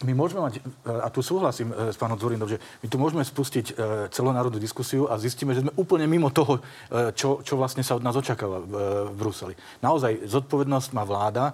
my 0.00 0.12
môžeme 0.16 0.40
mať, 0.40 0.64
a 0.88 1.12
tu 1.12 1.20
súhlasím 1.20 1.76
e, 1.76 1.92
s 1.92 2.00
pánom 2.00 2.16
Zorindom, 2.16 2.48
že 2.48 2.56
my 2.80 2.88
tu 2.88 2.96
môžeme 2.96 3.20
spustiť 3.20 3.66
e, 3.68 3.74
celonárodnú 4.08 4.56
diskusiu 4.56 5.04
a 5.04 5.20
zistíme, 5.20 5.52
že 5.52 5.60
sme 5.60 5.76
úplne 5.76 6.08
mimo 6.08 6.32
toho, 6.32 6.56
e, 6.56 7.12
čo, 7.12 7.44
čo 7.44 7.60
vlastne 7.60 7.84
sa 7.84 8.00
od 8.00 8.04
nás 8.04 8.16
očakáva 8.16 8.64
v 8.64 8.74
Bruseli. 9.12 9.52
Naozaj, 9.84 10.24
zodpovednosť 10.24 10.96
má 10.96 11.04
vláda. 11.04 11.52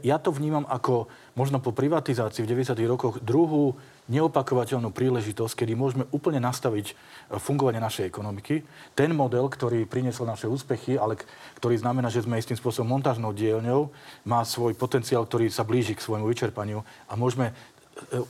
Ja 0.00 0.22
to 0.22 0.30
vnímam 0.30 0.62
ako 0.64 1.10
možno 1.34 1.58
po 1.58 1.74
privatizácii 1.74 2.46
v 2.46 2.50
90. 2.54 2.78
rokoch 2.86 3.18
druhú 3.20 3.74
neopakovateľnú 4.06 4.94
príležitosť, 4.94 5.62
kedy 5.62 5.72
môžeme 5.74 6.04
úplne 6.14 6.38
nastaviť 6.38 6.86
e, 6.90 6.94
fungovanie 7.42 7.82
našej 7.82 8.06
ekonomiky. 8.06 8.62
Ten 8.94 9.10
model, 9.10 9.50
ktorý 9.50 9.82
priniesol 9.86 10.30
naše 10.30 10.46
úspechy, 10.46 10.94
ale 10.94 11.18
ktorý 11.58 11.74
znamená, 11.78 12.06
že 12.06 12.22
sme 12.22 12.38
istým 12.38 12.54
spôsobom 12.54 12.86
montážnou 12.86 13.34
dielňou, 13.34 13.90
má 14.26 14.46
svoj 14.46 14.78
potenciál, 14.78 15.26
ktorý 15.26 15.50
sa 15.50 15.66
blíži 15.66 15.98
k 15.98 16.04
svojmu 16.04 16.26
vyčerpaniu 16.30 16.86
a 17.10 17.12
môžeme 17.18 17.50
e, 17.50 17.54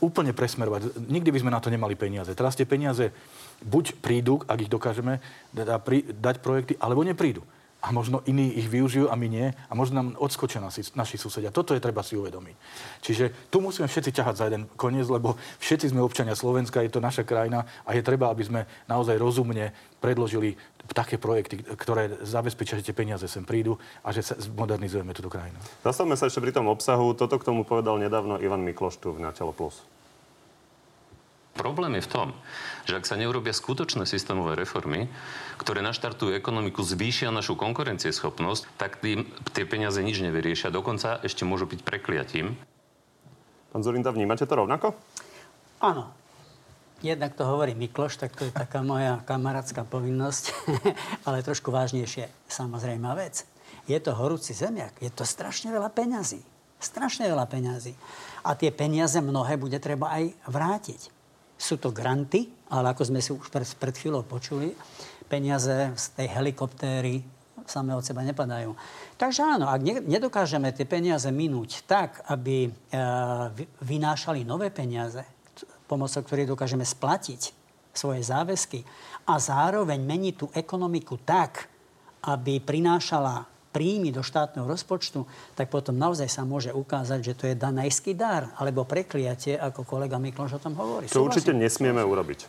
úplne 0.01 0.33
presmerovať. 0.33 0.97
Nikdy 0.97 1.29
by 1.29 1.41
sme 1.45 1.55
na 1.55 1.61
to 1.61 1.69
nemali 1.69 1.93
peniaze. 1.93 2.33
Teraz 2.33 2.57
tie 2.57 2.65
peniaze 2.65 3.13
buď 3.61 4.01
prídu, 4.01 4.41
ak 4.49 4.65
ich 4.65 4.73
dokážeme 4.73 5.21
dať 5.53 6.37
projekty, 6.41 6.81
alebo 6.81 7.05
neprídu. 7.05 7.45
A 7.87 7.95
možno 7.95 8.19
iní 8.27 8.51
ich 8.59 8.67
využijú 8.67 9.07
a 9.07 9.15
my 9.15 9.31
nie 9.31 9.47
a 9.55 9.73
možno 9.79 10.03
nám 10.03 10.09
odskočia 10.19 10.59
nasi, 10.59 10.83
naši 10.99 11.15
susedia. 11.23 11.55
Toto 11.55 11.71
je 11.71 11.79
treba 11.79 12.03
si 12.03 12.19
uvedomiť. 12.19 12.57
Čiže 12.99 13.47
tu 13.47 13.63
musíme 13.63 13.87
všetci 13.87 14.11
ťahať 14.11 14.35
za 14.35 14.45
jeden 14.51 14.67
koniec, 14.75 15.07
lebo 15.07 15.39
všetci 15.63 15.95
sme 15.95 16.03
občania 16.03 16.35
Slovenska, 16.35 16.83
je 16.83 16.91
to 16.91 16.99
naša 16.99 17.23
krajina 17.23 17.63
a 17.87 17.95
je 17.95 18.03
treba, 18.03 18.27
aby 18.35 18.43
sme 18.43 18.61
naozaj 18.91 19.15
rozumne 19.23 19.71
predložili 20.03 20.59
také 20.91 21.15
projekty, 21.15 21.63
ktoré 21.63 22.19
zabezpečia, 22.27 22.83
že 22.83 22.91
tie 22.91 22.99
peniaze 22.99 23.27
sem 23.31 23.47
prídu 23.47 23.79
a 24.03 24.11
že 24.11 24.27
sa 24.27 24.35
modernizujeme 24.55 25.15
túto 25.15 25.31
krajinu. 25.31 25.59
Zastavme 25.87 26.19
sa 26.19 26.27
ešte 26.27 26.43
pri 26.43 26.51
tom 26.51 26.67
obsahu. 26.67 27.15
Toto 27.15 27.39
k 27.39 27.47
tomu 27.47 27.63
povedal 27.63 28.03
nedávno 28.03 28.43
Ivan 28.43 28.67
Mikloš 28.67 28.99
tu 28.99 29.15
v 29.15 29.23
Natelo 29.23 29.55
Plus. 29.55 29.96
Problém 31.57 31.97
je 31.97 32.05
v 32.05 32.13
tom, 32.13 32.29
že 32.85 33.01
ak 33.01 33.09
sa 33.09 33.17
neurobia 33.17 33.57
skutočné 33.57 34.05
systémové 34.05 34.55
reformy, 34.61 35.09
ktoré 35.57 35.81
naštartujú 35.81 36.37
ekonomiku, 36.37 36.85
zvýšia 36.85 37.33
našu 37.33 37.57
konkurencieschopnosť, 37.57 38.77
tak 38.77 39.01
tým, 39.01 39.25
tie 39.57 39.65
peniaze 39.65 39.99
nič 40.05 40.21
nevyriešia. 40.21 40.69
Dokonca 40.69 41.19
ešte 41.25 41.49
môžu 41.49 41.65
byť 41.65 41.81
prekliatím. 41.81 42.61
Pán 43.73 43.83
Zorinda, 43.83 44.13
vnímate 44.13 44.45
to 44.45 44.53
rovnako? 44.53 44.93
Áno. 45.81 46.13
Jednak 47.05 47.37
to 47.37 47.45
hovorí 47.45 47.77
Mikloš, 47.77 48.17
tak 48.17 48.33
to 48.33 48.49
je 48.49 48.53
taká 48.53 48.81
moja 48.81 49.21
kamarátska 49.29 49.85
povinnosť, 49.85 50.45
ale 51.29 51.45
trošku 51.45 51.69
vážnejšie 51.69 52.29
samozrejme 52.49 53.05
vec. 53.17 53.45
Je 53.85 53.97
to 54.01 54.17
horúci 54.17 54.57
zemiak, 54.57 54.97
je 55.01 55.13
to 55.13 55.29
strašne 55.29 55.69
veľa 55.73 55.93
peňazí. 55.93 56.41
Strašne 56.81 57.29
veľa 57.29 57.49
peňazí. 57.49 57.97
A 58.45 58.53
tie 58.57 58.69
peniaze 58.73 59.17
mnohé 59.21 59.57
bude 59.57 59.77
treba 59.81 60.13
aj 60.13 60.33
vrátiť. 60.49 61.16
Sú 61.57 61.81
to 61.81 61.91
granty, 61.91 62.53
ale 62.69 62.93
ako 62.93 63.03
sme 63.09 63.21
si 63.25 63.33
už 63.33 63.49
pred, 63.49 63.65
pred 63.81 63.95
chvíľou 63.97 64.23
počuli, 64.29 64.77
peniaze 65.27 65.91
z 65.97 66.05
tej 66.15 66.29
helikoptéry 66.31 67.25
samé 67.67 67.99
od 67.99 68.05
seba 68.07 68.23
nepadajú. 68.23 68.79
Takže 69.19 69.43
áno, 69.43 69.67
ak 69.67 70.07
nedokážeme 70.07 70.71
tie 70.71 70.87
peniaze 70.87 71.27
minúť 71.35 71.83
tak, 71.83 72.23
aby 72.31 72.67
e, 72.67 72.71
vynášali 73.83 74.47
nové 74.47 74.71
peniaze, 74.71 75.27
pomocou 75.91 76.23
ktorých 76.23 76.55
dokážeme 76.55 76.87
splatiť 76.87 77.51
svoje 77.91 78.23
záväzky 78.23 78.87
a 79.27 79.41
zároveň 79.43 79.99
meniť 79.99 80.35
tú 80.39 80.47
ekonomiku 80.55 81.19
tak, 81.27 81.67
aby 82.27 82.63
prinášala 82.63 83.56
príjmy 83.77 84.09
do 84.09 84.25
štátneho 84.25 84.65
rozpočtu, 84.65 85.29
tak 85.53 85.69
potom 85.69 85.93
naozaj 85.93 86.33
sa 86.33 86.49
môže 86.49 86.73
ukázať, 86.73 87.21
že 87.21 87.33
to 87.37 87.45
je 87.53 87.55
danajský 87.61 88.17
dar 88.17 88.57
alebo 88.57 88.89
prekliatie, 88.89 89.61
ako 89.61 89.85
kolega 89.85 90.17
Mikloš 90.17 90.57
o 90.57 90.61
tom 90.65 90.73
hovorí. 90.81 91.13
Čo 91.13 91.29
určite 91.29 91.53
nesmieme 91.53 92.01
urobiť 92.01 92.49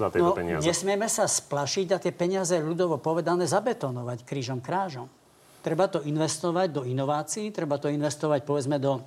za 0.00 0.08
tieto 0.08 0.32
no, 0.32 0.36
peniaze. 0.36 0.64
Nesmieme 0.64 1.12
sa 1.12 1.28
splašiť 1.28 1.86
a 1.92 2.00
tie 2.00 2.12
peniaze 2.16 2.56
ľudovo 2.56 2.96
povedané 2.96 3.44
zabetonovať 3.44 4.24
krížom 4.24 4.64
krážom. 4.64 5.12
Treba 5.60 5.86
to 5.92 6.00
investovať 6.02 6.72
do 6.72 6.82
inovácií, 6.88 7.52
treba 7.52 7.76
to 7.76 7.92
investovať 7.92 8.48
povedzme 8.48 8.80
do 8.80 9.04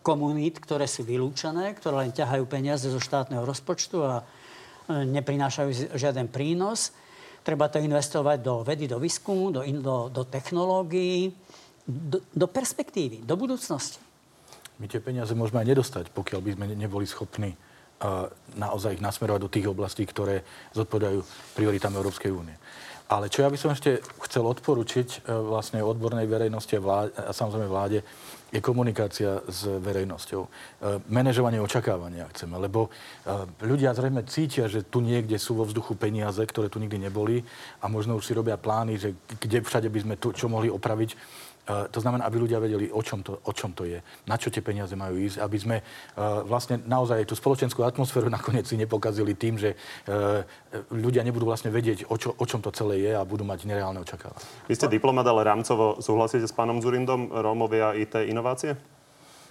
komunít, 0.00 0.58
ktoré 0.58 0.88
sú 0.88 1.04
vylúčené, 1.04 1.76
ktoré 1.76 2.08
len 2.08 2.12
ťahajú 2.16 2.44
peniaze 2.48 2.88
zo 2.88 3.00
štátneho 3.00 3.44
rozpočtu 3.46 3.96
a 4.02 4.14
e, 4.20 4.24
neprinášajú 5.06 5.94
žiaden 5.96 6.28
prínos. 6.28 6.92
Treba 7.42 7.70
to 7.72 7.80
investovať 7.80 8.38
do 8.42 8.54
vedy, 8.66 8.84
do 8.90 9.00
výskumu, 9.00 9.50
do, 9.54 9.60
do, 9.64 9.96
do 10.12 10.22
technológií, 10.28 11.32
do, 11.88 12.20
do 12.20 12.46
perspektívy, 12.46 13.24
do 13.24 13.34
budúcnosti. 13.38 13.96
My 14.78 14.86
tie 14.86 15.02
peniaze 15.02 15.34
môžeme 15.34 15.64
aj 15.64 15.68
nedostať, 15.74 16.04
pokiaľ 16.14 16.40
by 16.44 16.50
sme 16.54 16.64
neboli 16.76 17.02
schopní 17.08 17.50
uh, 17.50 18.30
naozaj 18.54 19.00
ich 19.00 19.02
nasmerovať 19.02 19.40
do 19.42 19.50
tých 19.50 19.66
oblastí, 19.66 20.06
ktoré 20.06 20.46
zodpovedajú 20.76 21.18
prioritám 21.58 21.98
Európskej 21.98 22.30
únie. 22.30 22.54
Ale 23.08 23.32
čo 23.32 23.40
ja 23.40 23.48
by 23.48 23.56
som 23.56 23.72
ešte 23.72 24.04
chcel 24.28 24.44
odporučiť 24.44 25.24
uh, 25.24 25.40
vlastne 25.48 25.80
odbornej 25.80 26.28
verejnosti 26.28 26.76
a, 26.76 26.80
vláde, 26.80 27.10
a 27.16 27.32
samozrejme 27.32 27.68
vláde, 27.68 28.04
je 28.48 28.60
komunikácia 28.64 29.44
s 29.44 29.68
verejnosťou. 29.68 30.40
E, 30.40 30.48
manažovanie 31.12 31.60
očakávania 31.60 32.24
chceme, 32.32 32.56
lebo 32.56 32.88
e, 32.88 32.90
ľudia 33.60 33.92
zrejme 33.92 34.24
cítia, 34.24 34.72
že 34.72 34.88
tu 34.88 35.04
niekde 35.04 35.36
sú 35.36 35.60
vo 35.60 35.68
vzduchu 35.68 36.00
peniaze, 36.00 36.40
ktoré 36.40 36.72
tu 36.72 36.80
nikdy 36.80 36.96
neboli 36.96 37.44
a 37.84 37.92
možno 37.92 38.16
už 38.16 38.24
si 38.24 38.32
robia 38.32 38.56
plány, 38.56 38.96
že 38.96 39.12
kde 39.36 39.60
všade 39.60 39.88
by 39.92 40.00
sme 40.00 40.14
tu 40.16 40.32
čo 40.32 40.48
mohli 40.48 40.72
opraviť 40.72 41.10
to 41.68 41.98
znamená, 42.00 42.24
aby 42.24 42.40
ľudia 42.40 42.56
vedeli, 42.56 42.88
o 42.88 43.04
čom, 43.04 43.20
to, 43.20 43.44
o 43.44 43.52
čom 43.52 43.76
to 43.76 43.84
je, 43.84 44.00
na 44.24 44.40
čo 44.40 44.48
tie 44.48 44.64
peniaze 44.64 44.96
majú 44.96 45.20
ísť, 45.20 45.36
aby 45.44 45.58
sme 45.60 45.76
vlastne 46.48 46.80
naozaj 46.88 47.28
tú 47.28 47.36
spoločenskú 47.36 47.84
atmosféru 47.84 48.32
nakoniec 48.36 48.64
si 48.64 48.80
nepokazili 48.80 49.36
tým, 49.36 49.60
že 49.60 49.76
ľudia 50.88 51.20
nebudú 51.20 51.44
vlastne 51.44 51.68
vedieť, 51.68 52.08
o, 52.08 52.16
čo, 52.16 52.32
o 52.32 52.44
čom 52.48 52.64
to 52.64 52.72
celé 52.72 53.04
je 53.04 53.12
a 53.12 53.22
budú 53.22 53.44
mať 53.44 53.68
nereálne 53.68 54.00
očakávania. 54.00 54.48
Vy 54.64 54.74
ste 54.80 54.88
diplomat, 54.88 55.28
ale 55.28 55.44
rámcovo 55.44 56.00
súhlasíte 56.00 56.48
s 56.48 56.56
pánom 56.56 56.80
Zurindom, 56.80 57.28
Rómovia 57.28 57.92
IT 57.92 58.16
inovácie? 58.24 58.72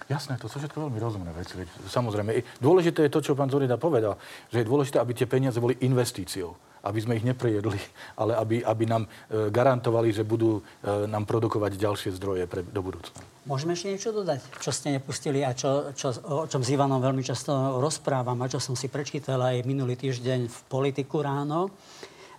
Jasné, 0.08 0.40
to 0.40 0.48
sú 0.48 0.56
všetko 0.56 0.88
veľmi 0.88 0.96
rozumné 0.96 1.30
veci. 1.36 1.60
Samozrejme, 1.84 2.32
dôležité 2.64 3.04
je 3.06 3.12
to, 3.12 3.20
čo 3.20 3.36
pán 3.36 3.52
Zorinda 3.52 3.76
povedal, 3.76 4.16
že 4.48 4.64
je 4.64 4.68
dôležité, 4.68 4.96
aby 4.96 5.12
tie 5.12 5.28
peniaze 5.28 5.60
boli 5.60 5.76
investíciou 5.84 6.56
aby 6.88 6.98
sme 7.04 7.20
ich 7.20 7.28
neprejedli, 7.28 7.76
ale 8.16 8.32
aby, 8.40 8.56
aby 8.64 8.84
nám 8.88 9.04
e, 9.04 9.08
garantovali, 9.52 10.08
že 10.08 10.24
budú 10.24 10.58
e, 10.58 11.04
nám 11.04 11.28
produkovať 11.28 11.76
ďalšie 11.76 12.10
zdroje 12.16 12.48
pre, 12.48 12.64
do 12.64 12.80
budúcna. 12.80 13.20
Môžeme 13.44 13.76
ešte 13.76 13.92
niečo 13.92 14.12
dodať, 14.12 14.40
čo 14.60 14.72
ste 14.72 14.96
nepustili 14.96 15.44
a 15.44 15.52
čo, 15.52 15.92
čo, 15.92 16.12
o 16.24 16.44
čom 16.48 16.60
s 16.60 16.68
Ivanom 16.68 17.00
veľmi 17.00 17.24
často 17.24 17.80
rozprávam 17.80 18.36
a 18.44 18.50
čo 18.50 18.60
som 18.60 18.76
si 18.76 18.88
prečítal 18.92 19.40
aj 19.40 19.64
minulý 19.64 19.96
týždeň 19.96 20.48
v 20.48 20.58
Politiku 20.68 21.24
ráno. 21.24 21.72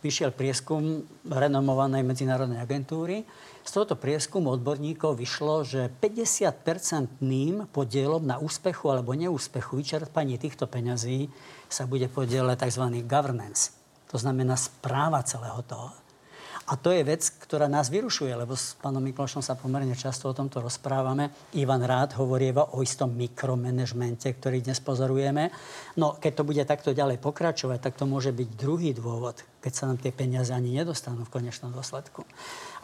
Vyšiel 0.06 0.32
prieskum 0.32 1.04
renomovanej 1.28 2.06
medzinárodnej 2.08 2.62
agentúry. 2.62 3.28
Z 3.66 3.70
tohoto 3.74 4.00
prieskumu 4.00 4.54
odborníkov 4.56 5.20
vyšlo, 5.20 5.68
že 5.68 5.92
50-percentným 6.00 7.68
podielom 7.74 8.24
na 8.24 8.40
úspechu 8.40 8.88
alebo 8.88 9.12
neúspechu 9.12 9.82
vyčerpaní 9.82 10.40
týchto 10.40 10.70
peňazí 10.70 11.28
sa 11.68 11.84
bude 11.84 12.08
podielať 12.08 12.70
tzv. 12.70 12.86
governance 13.04 13.79
to 14.10 14.18
znamená 14.18 14.58
správa 14.58 15.22
celého 15.22 15.62
toho. 15.64 15.94
A 16.70 16.78
to 16.78 16.94
je 16.94 17.02
vec, 17.02 17.26
ktorá 17.26 17.66
nás 17.66 17.90
vyrušuje, 17.90 18.30
lebo 18.30 18.54
s 18.54 18.78
pánom 18.78 19.02
Miklošom 19.02 19.42
sa 19.42 19.58
pomerne 19.58 19.98
často 19.98 20.30
o 20.30 20.38
tomto 20.38 20.62
rozprávame. 20.62 21.34
Ivan 21.58 21.82
Rád 21.82 22.14
hovorieva 22.22 22.78
o 22.78 22.86
istom 22.86 23.10
mikromanagemente, 23.10 24.30
ktorý 24.30 24.62
dnes 24.62 24.78
pozorujeme. 24.78 25.50
No, 25.98 26.22
keď 26.22 26.32
to 26.38 26.44
bude 26.46 26.62
takto 26.70 26.94
ďalej 26.94 27.18
pokračovať, 27.26 27.82
tak 27.82 27.98
to 27.98 28.06
môže 28.06 28.30
byť 28.30 28.50
druhý 28.54 28.94
dôvod, 28.94 29.42
keď 29.66 29.74
sa 29.74 29.90
nám 29.90 29.98
tie 29.98 30.14
peniaze 30.14 30.54
ani 30.54 30.78
nedostanú 30.78 31.26
v 31.26 31.42
konečnom 31.42 31.74
dôsledku. 31.74 32.22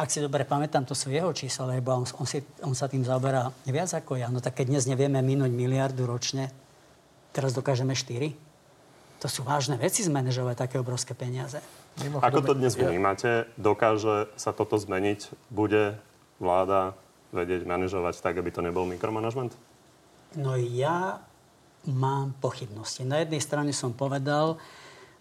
Ak 0.02 0.10
si 0.10 0.18
dobre 0.18 0.50
pamätám, 0.50 0.90
to 0.90 0.98
sú 0.98 1.14
jeho 1.14 1.30
čísla, 1.30 1.78
lebo 1.78 1.94
on, 1.94 2.10
on, 2.18 2.26
si, 2.26 2.42
on 2.66 2.74
sa 2.74 2.90
tým 2.90 3.06
zaoberá 3.06 3.54
viac 3.70 3.94
ako 3.94 4.18
ja. 4.18 4.34
No 4.34 4.42
tak 4.42 4.58
keď 4.58 4.74
dnes 4.74 4.90
nevieme 4.90 5.22
minúť 5.22 5.54
miliardu 5.54 6.10
ročne, 6.10 6.50
teraz 7.38 7.54
dokážeme 7.54 7.94
4 7.94 8.55
to 9.26 9.42
sú 9.42 9.42
vážne 9.42 9.74
veci 9.82 10.06
zmanéžovať 10.06 10.70
také 10.70 10.78
obrovské 10.78 11.18
peniaze. 11.18 11.58
Ako 12.22 12.46
to 12.46 12.54
dnes 12.54 12.78
vnímate? 12.78 13.50
Dokáže 13.58 14.30
sa 14.38 14.54
toto 14.54 14.78
zmeniť? 14.78 15.50
Bude 15.50 15.98
vláda 16.38 16.94
vedieť 17.34 17.66
manažovať 17.66 18.22
tak, 18.22 18.38
aby 18.38 18.54
to 18.54 18.62
nebol 18.62 18.86
mikromanagement? 18.86 19.58
No 20.38 20.54
ja 20.54 21.26
mám 21.90 22.38
pochybnosti. 22.38 23.02
Na 23.02 23.26
jednej 23.26 23.42
strane 23.42 23.74
som 23.74 23.98
povedal, 23.98 24.62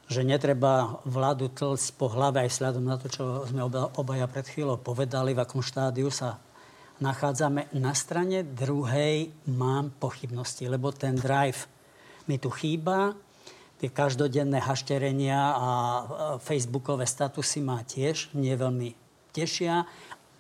že 0.05 0.21
netreba 0.21 1.01
vládu 1.09 1.49
tlcť 1.49 1.97
po 1.97 2.13
hlave 2.13 2.45
aj 2.45 2.53
vzhľadom 2.53 2.85
na 2.85 3.01
to, 3.01 3.09
čo 3.09 3.49
sme 3.49 3.65
obaja 3.97 4.29
pred 4.29 4.45
chvíľou 4.45 4.77
povedali, 4.77 5.33
v 5.33 5.41
akom 5.41 5.65
štádiu 5.65 6.13
sa 6.13 6.37
nachádzame. 7.01 7.73
Na 7.73 7.97
strane 7.97 8.45
druhej 8.45 9.33
mám 9.49 9.97
pochybnosti, 9.97 10.69
lebo 10.69 10.93
ten 10.93 11.17
drive 11.17 11.65
mi 12.29 12.37
tu 12.37 12.53
chýba 12.53 13.17
tie 13.85 13.93
každodenné 13.93 14.65
hašterenia 14.65 15.37
a 15.61 15.69
facebookové 16.41 17.05
statusy 17.05 17.61
ma 17.61 17.85
tiež 17.85 18.33
nie 18.33 18.57
veľmi 18.57 18.97
tešia. 19.29 19.85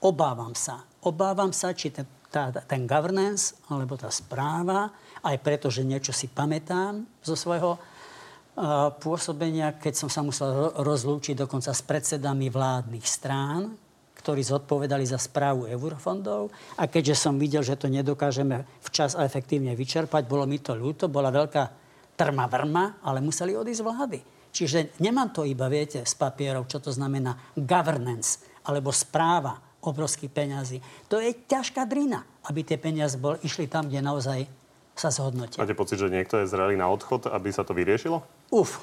Obávam 0.00 0.56
sa. 0.56 0.80
Obávam 1.04 1.52
sa, 1.52 1.76
či 1.76 1.92
ten, 1.92 2.08
tá, 2.32 2.48
ten 2.48 2.88
governance, 2.88 3.52
alebo 3.68 4.00
tá 4.00 4.08
správa, 4.08 4.88
aj 5.20 5.36
preto, 5.44 5.68
že 5.68 5.84
niečo 5.84 6.16
si 6.16 6.32
pamätám 6.32 7.04
zo 7.20 7.36
svojho 7.36 7.76
uh, 7.76 8.88
pôsobenia, 8.96 9.76
keď 9.76 9.92
som 9.92 10.08
sa 10.08 10.24
musel 10.24 10.72
rozlúčiť 10.80 11.44
dokonca 11.44 11.68
s 11.76 11.84
predsedami 11.84 12.48
vládnych 12.48 13.04
strán, 13.04 13.76
ktorí 14.24 14.40
zodpovedali 14.40 15.04
za 15.04 15.20
správu 15.20 15.68
eurofondov. 15.68 16.48
A 16.80 16.88
keďže 16.88 17.28
som 17.28 17.36
videl, 17.36 17.60
že 17.60 17.76
to 17.76 17.92
nedokážeme 17.92 18.64
včas 18.80 19.12
a 19.12 19.28
efektívne 19.28 19.76
vyčerpať, 19.76 20.24
bolo 20.24 20.48
mi 20.48 20.64
to 20.64 20.72
ľúto, 20.72 21.12
bola 21.12 21.28
veľká 21.28 21.83
trma 22.14 22.46
vrma, 22.46 22.98
ale 23.02 23.20
museli 23.20 23.54
odísť 23.54 23.82
vlády. 23.82 24.18
Čiže 24.54 25.02
nemám 25.02 25.34
to 25.34 25.42
iba, 25.42 25.66
viete, 25.66 26.06
z 26.06 26.14
papierov, 26.14 26.70
čo 26.70 26.78
to 26.78 26.94
znamená 26.94 27.34
governance 27.58 28.38
alebo 28.62 28.94
správa 28.94 29.58
obrovských 29.82 30.30
peňazí. 30.30 30.78
To 31.10 31.20
je 31.20 31.34
ťažká 31.34 31.84
drina, 31.84 32.24
aby 32.48 32.64
tie 32.64 32.78
peniaze 32.80 33.20
bol, 33.20 33.36
išli 33.42 33.68
tam, 33.68 33.90
kde 33.90 34.00
naozaj 34.00 34.46
sa 34.94 35.10
zhodnotia. 35.10 35.58
Máte 35.58 35.76
pocit, 35.76 35.98
že 35.98 36.08
niekto 36.08 36.40
je 36.40 36.46
zrelý 36.46 36.78
na 36.78 36.86
odchod, 36.88 37.26
aby 37.28 37.50
sa 37.50 37.66
to 37.66 37.74
vyriešilo? 37.74 38.22
Uf. 38.54 38.80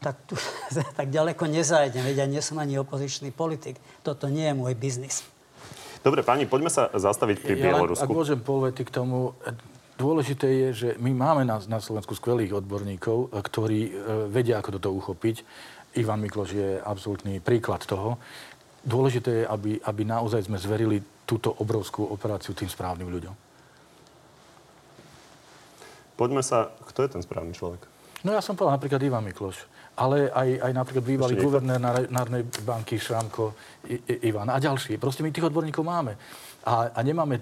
tak, 0.00 0.16
tu, 0.24 0.34
tak 0.98 1.12
ďaleko 1.12 1.46
nezajdem, 1.46 2.00
veď 2.00 2.24
ja 2.24 2.26
nie 2.26 2.40
som 2.40 2.56
ani 2.56 2.80
opozičný 2.80 3.30
politik. 3.30 3.76
Toto 4.00 4.32
nie 4.32 4.48
je 4.48 4.54
môj 4.56 4.72
biznis. 4.72 5.22
Dobre, 6.04 6.20
pani, 6.20 6.44
poďme 6.44 6.68
sa 6.68 6.92
zastaviť 6.92 7.40
pri 7.40 7.54
ja 7.56 7.62
Bielorusku. 7.68 8.04
Ak 8.04 8.12
môžem 8.12 8.36
povety 8.36 8.84
k 8.84 8.92
tomu, 8.92 9.32
dôležité 9.98 10.46
je, 10.46 10.68
že 10.72 10.88
my 10.98 11.10
máme 11.14 11.42
na, 11.46 11.60
na 11.66 11.78
Slovensku 11.78 12.14
skvelých 12.14 12.58
odborníkov, 12.60 13.30
ktorí 13.30 13.80
e, 13.88 13.92
vedia, 14.30 14.58
ako 14.58 14.78
toto 14.78 14.90
uchopiť. 14.94 15.42
Ivan 15.98 16.22
Mikloš 16.22 16.50
je 16.54 16.68
absolútny 16.82 17.38
príklad 17.38 17.86
toho. 17.86 18.18
Dôležité 18.82 19.42
je, 19.42 19.44
aby, 19.46 19.78
aby 19.80 20.02
naozaj 20.02 20.50
sme 20.50 20.58
zverili 20.58 20.98
túto 21.24 21.54
obrovskú 21.62 22.04
operáciu 22.04 22.52
tým 22.52 22.68
správnym 22.68 23.08
ľuďom. 23.08 23.34
Poďme 26.14 26.42
sa... 26.44 26.70
Kto 26.90 27.02
je 27.06 27.10
ten 27.18 27.22
správny 27.22 27.54
človek? 27.54 27.86
No 28.26 28.34
ja 28.34 28.42
som 28.44 28.54
povedal 28.54 28.78
napríklad 28.78 29.02
Ivan 29.02 29.24
Mikloš 29.24 29.74
ale 29.94 30.26
aj, 30.30 30.48
aj 30.58 30.72
napríklad 30.74 31.04
bývalý 31.06 31.34
guvernér 31.38 31.78
Národnej 32.10 32.42
banky 32.66 32.98
Šrámko 32.98 33.54
Ivan 34.26 34.50
a 34.50 34.58
ďalší. 34.58 34.98
Proste 34.98 35.22
my 35.22 35.30
tých 35.30 35.46
odborníkov 35.46 35.86
máme. 35.86 36.18
A, 36.66 36.90
a 36.90 37.00
nemáme 37.06 37.38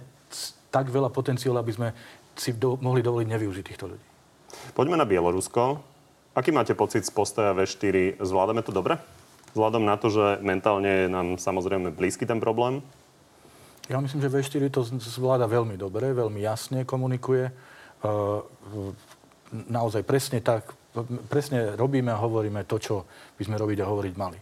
tak 0.68 0.92
veľa 0.92 1.08
potenciálu, 1.08 1.60
aby 1.60 1.72
sme 1.72 1.88
si 2.36 2.56
do, 2.56 2.78
mohli 2.80 3.04
dovoliť 3.04 3.28
nevyužiť 3.28 3.64
týchto 3.64 3.86
ľudí. 3.90 4.06
Poďme 4.72 5.00
na 5.00 5.08
Bielorusko. 5.08 5.80
Aký 6.32 6.48
máte 6.48 6.72
pocit 6.72 7.04
z 7.04 7.12
postoja 7.12 7.52
V4? 7.52 8.20
Zvládame 8.20 8.64
to 8.64 8.72
dobre? 8.72 8.96
Vzhľadom 9.52 9.84
na 9.84 10.00
to, 10.00 10.08
že 10.08 10.40
mentálne 10.40 11.04
je 11.04 11.06
nám 11.12 11.36
samozrejme 11.36 11.92
blízky 11.92 12.24
ten 12.24 12.40
problém? 12.40 12.80
Ja 13.92 14.00
myslím, 14.00 14.24
že 14.24 14.32
V4 14.32 14.72
to 14.72 14.80
zvláda 14.86 15.44
veľmi 15.44 15.76
dobre, 15.76 16.16
veľmi 16.16 16.40
jasne 16.40 16.88
komunikuje. 16.88 17.52
Uh, 18.00 18.40
naozaj 19.52 20.02
presne 20.08 20.40
tak, 20.40 20.72
presne 21.28 21.76
robíme 21.76 22.08
a 22.12 22.20
hovoríme 22.20 22.64
to, 22.64 22.80
čo 22.80 22.94
by 23.36 23.42
sme 23.44 23.60
robiť 23.60 23.84
a 23.84 23.88
hovoriť 23.88 24.14
mali. 24.16 24.38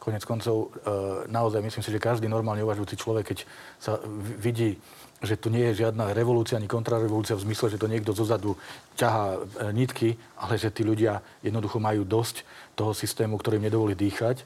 Konec 0.00 0.22
koncov, 0.22 0.56
e, 0.56 1.28
naozaj 1.28 1.60
myslím 1.60 1.82
si, 1.82 1.90
že 1.90 2.00
každý 2.00 2.30
normálne 2.30 2.62
uvažujúci 2.62 2.94
človek, 2.94 3.24
keď 3.32 3.38
sa 3.80 3.98
vidí, 4.38 4.78
že 5.24 5.40
tu 5.40 5.48
nie 5.48 5.72
je 5.72 5.86
žiadna 5.86 6.12
revolúcia 6.12 6.60
ani 6.60 6.68
kontrarevolúcia 6.68 7.36
v 7.36 7.48
zmysle, 7.48 7.72
že 7.72 7.80
to 7.80 7.88
niekto 7.88 8.12
zozadu 8.12 8.52
ťahá 9.00 9.26
e, 9.32 9.38
nitky, 9.72 10.20
ale 10.36 10.60
že 10.60 10.68
tí 10.68 10.84
ľudia 10.84 11.24
jednoducho 11.40 11.80
majú 11.80 12.04
dosť 12.04 12.44
toho 12.76 12.92
systému, 12.92 13.40
ktorý 13.40 13.56
im 13.56 13.66
nedovolí 13.72 13.96
dýchať. 13.96 14.44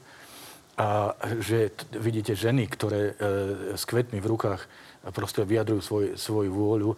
A 0.79 1.11
že 1.43 1.75
t- 1.75 1.83
vidíte 1.99 2.39
ženy, 2.39 2.71
ktoré 2.71 3.11
e, 3.11 3.13
s 3.75 3.83
kvetmi 3.83 4.23
v 4.23 4.31
rukách 4.31 4.63
proste 5.11 5.43
vyjadrujú 5.43 5.81
svoj, 5.83 6.05
svoju 6.15 6.51
vôľu, 6.55 6.91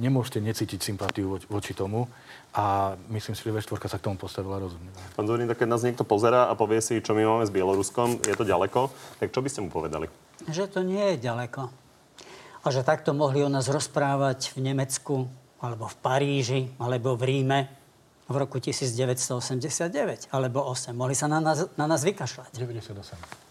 nemôžete 0.00 0.40
necítiť 0.40 0.80
sympatiu 0.80 1.40
voči 1.48 1.72
tomu 1.72 2.08
a 2.52 2.96
myslím 3.08 3.32
si, 3.32 3.40
že 3.40 3.52
V4 3.52 3.88
sa 3.88 3.96
k 3.96 4.04
tomu 4.04 4.20
postavila 4.20 4.60
rozumne. 4.60 4.88
Pán 5.16 5.24
Zorin, 5.24 5.48
tak 5.48 5.64
keď 5.64 5.68
nás 5.68 5.82
niekto 5.84 6.04
pozera 6.04 6.48
a 6.48 6.52
povie 6.52 6.84
si, 6.84 7.00
čo 7.00 7.16
my 7.16 7.24
máme 7.24 7.44
s 7.48 7.52
Bieloruskom, 7.52 8.20
je 8.20 8.36
to 8.36 8.44
ďaleko, 8.44 8.92
tak 9.16 9.32
čo 9.32 9.40
by 9.40 9.48
ste 9.48 9.64
mu 9.64 9.72
povedali? 9.72 10.06
Že 10.48 10.64
to 10.68 10.80
nie 10.84 11.16
je 11.16 11.24
ďaleko. 11.24 11.81
A 12.62 12.70
že 12.70 12.86
takto 12.86 13.10
mohli 13.10 13.42
o 13.42 13.50
nás 13.50 13.66
rozprávať 13.66 14.54
v 14.54 14.70
Nemecku, 14.70 15.26
alebo 15.58 15.90
v 15.90 15.96
Paríži, 15.98 16.60
alebo 16.78 17.18
v 17.18 17.22
Ríme 17.26 17.60
v 18.30 18.36
roku 18.38 18.62
1989, 18.62 20.30
alebo 20.30 20.62
8. 20.70 20.94
Mohli 20.94 21.14
sa 21.18 21.26
na 21.26 21.42
nás, 21.42 21.66
na 21.74 21.86
nás 21.90 22.06
vykašľať. 22.06 22.54
98. 22.54 23.42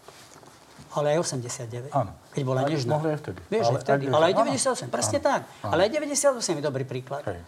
Ale 0.92 1.16
aj 1.16 1.18
89. 1.24 1.92
Áno. 1.96 2.12
Keď 2.36 2.42
bola 2.44 2.68
nežná. 2.68 3.00
Mohli 3.00 3.16
aj 3.16 3.20
vtedy. 3.24 3.40
Vieš, 3.48 3.64
ale, 3.64 3.76
aj 3.76 3.84
vtedy. 3.84 4.04
ale 4.12 4.24
aj 4.28 4.34
98. 4.44 4.92
Presne 4.92 5.18
áno. 5.20 5.28
tak. 5.28 5.40
Áno. 5.64 5.70
Ale 5.72 5.80
aj 5.88 5.90
98 5.96 6.60
je 6.60 6.64
dobrý 6.64 6.84
príklad. 6.84 7.24
Hej. 7.24 7.40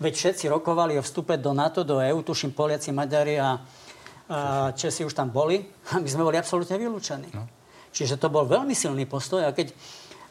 Veď 0.00 0.12
všetci 0.16 0.44
rokovali 0.48 0.96
o 1.00 1.02
vstupe 1.04 1.36
do 1.36 1.52
NATO, 1.52 1.84
do 1.84 2.00
EU, 2.00 2.20
tuším 2.24 2.52
Poliaci, 2.56 2.92
Maďari 2.92 3.36
a, 3.40 3.60
a 4.28 4.72
Česi 4.72 5.04
už 5.04 5.12
tam 5.16 5.32
boli. 5.32 5.64
A 5.92 6.00
my 6.00 6.08
sme 6.08 6.24
boli 6.24 6.36
absolútne 6.36 6.76
vylúčení. 6.76 7.32
No. 7.32 7.44
Čiže 7.92 8.20
to 8.20 8.28
bol 8.28 8.44
veľmi 8.44 8.72
silný 8.76 9.08
postoj. 9.08 9.44
A 9.44 9.52
keď 9.52 9.72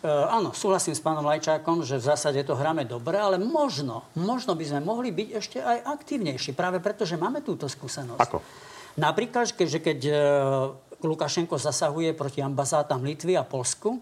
áno, 0.07 0.55
súhlasím 0.55 0.95
s 0.95 1.03
pánom 1.03 1.27
Lajčákom, 1.27 1.83
že 1.83 1.99
v 1.99 2.07
zásade 2.07 2.39
to 2.47 2.55
hráme 2.55 2.87
dobre, 2.87 3.19
ale 3.19 3.35
možno, 3.35 4.07
možno 4.15 4.55
by 4.55 4.63
sme 4.63 4.79
mohli 4.79 5.11
byť 5.11 5.29
ešte 5.35 5.57
aj 5.59 5.77
aktívnejší, 5.99 6.55
práve 6.55 6.79
preto, 6.79 7.03
že 7.03 7.19
máme 7.19 7.43
túto 7.43 7.67
skúsenosť. 7.67 8.21
Ako? 8.23 8.39
Napríklad, 8.99 9.51
keďže 9.55 9.79
keď 9.79 9.99
uh, 10.07 10.15
Lukašenko 11.03 11.55
zasahuje 11.55 12.11
proti 12.15 12.43
ambasádám 12.43 13.03
Litvy 13.03 13.39
a 13.39 13.43
Polsku, 13.47 13.99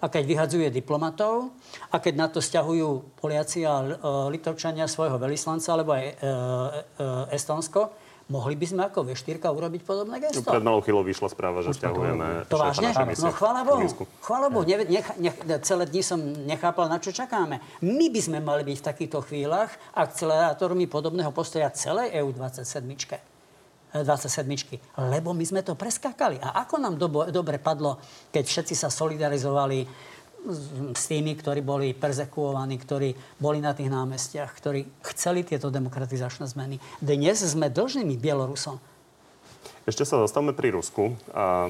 a 0.00 0.06
keď 0.08 0.24
vyhadzuje 0.24 0.68
diplomatov 0.72 1.52
a 1.92 2.00
keď 2.00 2.14
na 2.16 2.26
to 2.32 2.40
stiahujú 2.40 3.20
Poliaci 3.20 3.68
a 3.68 3.84
e, 3.84 3.86
Litovčania 4.32 4.88
svojho 4.88 5.20
velislanca 5.20 5.76
alebo 5.76 5.92
aj 5.92 6.04
e, 6.08 6.12
e, 6.12 6.14
Estonsko, 7.36 7.92
mohli 8.30 8.54
by 8.54 8.66
sme 8.70 8.82
ako 8.86 9.02
V4 9.10 9.42
urobiť 9.42 9.82
podobné 9.82 10.22
gesto. 10.22 10.46
Pred 10.46 10.62
malou 10.62 10.80
chvíľou 10.80 11.02
vyšla 11.02 11.28
správa, 11.34 11.66
že 11.66 11.74
stiahujeme 11.74 12.46
To 12.46 12.56
vážne? 12.56 12.94
No 13.18 13.34
chvála 13.34 13.66
Bohu. 13.66 13.84
Chvála 14.22 14.46
Bohu. 14.48 14.64
Ne, 14.64 14.86
nech, 14.86 15.08
nech, 15.18 15.36
celé 15.66 15.84
dni 15.90 16.02
som 16.06 16.18
nechápal, 16.22 16.86
na 16.86 17.02
čo 17.02 17.10
čakáme. 17.10 17.58
My 17.82 18.06
by 18.08 18.20
sme 18.22 18.38
mali 18.38 18.62
byť 18.62 18.76
v 18.78 18.84
takýchto 18.86 19.18
chvíľach 19.26 19.74
akcelerátormi 19.92 20.86
podobného 20.86 21.34
postoja 21.34 21.68
celej 21.74 22.14
EU27. 22.14 22.86
27. 23.90 24.46
Lebo 25.10 25.34
my 25.34 25.42
sme 25.42 25.66
to 25.66 25.74
preskakali. 25.74 26.38
A 26.38 26.62
ako 26.62 26.78
nám 26.78 26.94
dobo, 26.94 27.26
dobre 27.26 27.58
padlo, 27.58 27.98
keď 28.30 28.46
všetci 28.46 28.74
sa 28.78 28.86
solidarizovali 28.86 29.82
s 30.96 31.04
tými, 31.06 31.36
ktorí 31.36 31.60
boli 31.60 31.92
perzekuovaní, 31.92 32.80
ktorí 32.80 33.12
boli 33.36 33.60
na 33.60 33.76
tých 33.76 33.92
námestiach, 33.92 34.50
ktorí 34.56 34.88
chceli 35.12 35.44
tieto 35.44 35.68
demokratizačné 35.68 36.48
zmeny. 36.48 36.80
Dnes 36.98 37.44
sme 37.44 37.68
dlžnými 37.68 38.16
Bielorusom. 38.16 38.80
Ešte 39.84 40.08
sa 40.08 40.20
zastavme 40.24 40.56
pri 40.56 40.72
Rusku. 40.72 41.16
A 41.36 41.68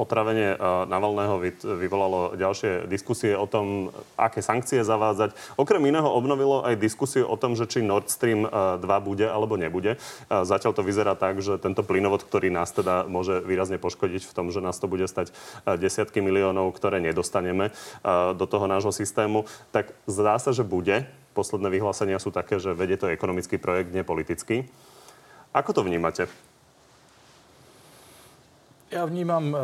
Otravenie 0.00 0.56
eh, 0.56 0.58
Navalného 0.88 1.36
vyvolalo 1.76 2.32
ďalšie 2.32 2.88
diskusie 2.88 3.36
o 3.36 3.44
tom, 3.44 3.92
aké 4.16 4.40
sankcie 4.40 4.80
zavádzať. 4.80 5.36
Okrem 5.60 5.84
iného 5.84 6.08
obnovilo 6.08 6.64
aj 6.64 6.80
diskusiu 6.80 7.28
o 7.28 7.36
tom, 7.36 7.52
že 7.52 7.68
či 7.68 7.84
Nord 7.84 8.08
Stream 8.08 8.48
2 8.48 8.80
eh, 8.80 9.00
bude 9.04 9.28
alebo 9.28 9.60
nebude. 9.60 10.00
Eh, 10.00 10.44
zatiaľ 10.48 10.72
to 10.72 10.82
vyzerá 10.86 11.12
tak, 11.12 11.44
že 11.44 11.60
tento 11.60 11.84
plynovod, 11.84 12.24
ktorý 12.24 12.48
nás 12.48 12.72
teda 12.72 13.04
môže 13.04 13.44
výrazne 13.44 13.76
poškodiť 13.76 14.24
v 14.24 14.32
tom, 14.32 14.48
že 14.48 14.64
nás 14.64 14.80
to 14.80 14.88
bude 14.88 15.04
stať 15.04 15.34
desiatky 15.66 16.24
miliónov, 16.24 16.72
ktoré 16.72 17.02
nedostaneme 17.02 17.74
do 18.36 18.46
toho 18.48 18.64
nášho 18.64 18.94
systému, 18.94 19.44
tak 19.74 19.92
zdá 20.08 20.38
sa, 20.40 20.54
že 20.54 20.64
bude. 20.64 21.04
Posledné 21.36 21.68
vyhlásenia 21.68 22.16
sú 22.22 22.32
také, 22.32 22.56
že 22.56 22.76
vedie 22.76 22.96
to 22.96 23.10
ekonomický 23.10 23.60
projekt, 23.60 23.92
nepolitický. 23.92 24.68
Ako 25.52 25.76
to 25.76 25.84
vnímate? 25.84 26.28
Ja 28.92 29.08
vnímam 29.08 29.44
e, 29.48 29.56
e, 29.56 29.60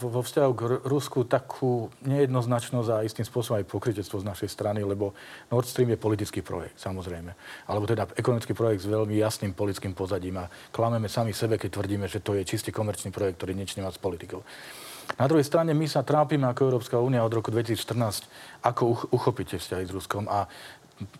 vo 0.00 0.24
vzťahu 0.24 0.52
k 0.56 0.62
Rusku 0.88 1.28
takú 1.28 1.92
nejednoznačnosť 2.00 2.88
a 2.88 3.04
istým 3.04 3.28
spôsobom 3.28 3.60
aj 3.60 3.68
pokrytectvo 3.68 4.24
z 4.24 4.28
našej 4.32 4.48
strany, 4.48 4.80
lebo 4.80 5.12
Nord 5.52 5.68
Stream 5.68 5.92
je 5.92 6.00
politický 6.00 6.40
projekt, 6.40 6.80
samozrejme. 6.80 7.36
Alebo 7.68 7.84
teda 7.84 8.08
ekonomický 8.16 8.56
projekt 8.56 8.88
s 8.88 8.88
veľmi 8.88 9.20
jasným 9.20 9.52
politickým 9.52 9.92
pozadím 9.92 10.40
a 10.40 10.48
klameme 10.72 11.12
sami 11.12 11.36
sebe, 11.36 11.60
keď 11.60 11.76
tvrdíme, 11.76 12.08
že 12.08 12.24
to 12.24 12.32
je 12.32 12.48
čiste 12.48 12.72
komerčný 12.72 13.12
projekt, 13.12 13.36
ktorý 13.36 13.52
nič 13.52 13.76
nemá 13.76 13.92
s 13.92 14.00
politikou. 14.00 14.40
Na 15.20 15.28
druhej 15.28 15.44
strane 15.44 15.76
my 15.76 15.84
sa 15.84 16.00
trápime 16.00 16.48
ako 16.48 16.72
Európska 16.72 16.96
únia 16.96 17.20
od 17.20 17.36
roku 17.36 17.52
2014, 17.52 18.64
ako 18.64 19.12
uchopiť 19.12 19.60
vzťahy 19.60 19.84
s 19.86 19.92
Ruskom 19.92 20.24
a 20.26 20.48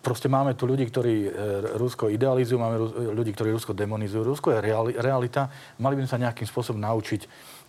Proste 0.01 0.25
máme 0.25 0.57
tu 0.57 0.65
ľudí, 0.65 0.89
ktorí 0.89 1.15
e, 1.25 1.29
Rusko 1.77 2.09
idealizujú, 2.09 2.57
máme 2.57 2.77
ľudí, 3.13 3.29
ktorí 3.37 3.53
Rusko 3.53 3.77
demonizujú. 3.77 4.25
Rusko 4.25 4.57
je 4.57 4.59
realita. 4.97 5.53
Mali 5.77 5.93
by 5.93 6.01
sme 6.05 6.11
sa 6.11 6.23
nejakým 6.25 6.49
spôsobom 6.49 6.81
naučiť 6.81 7.21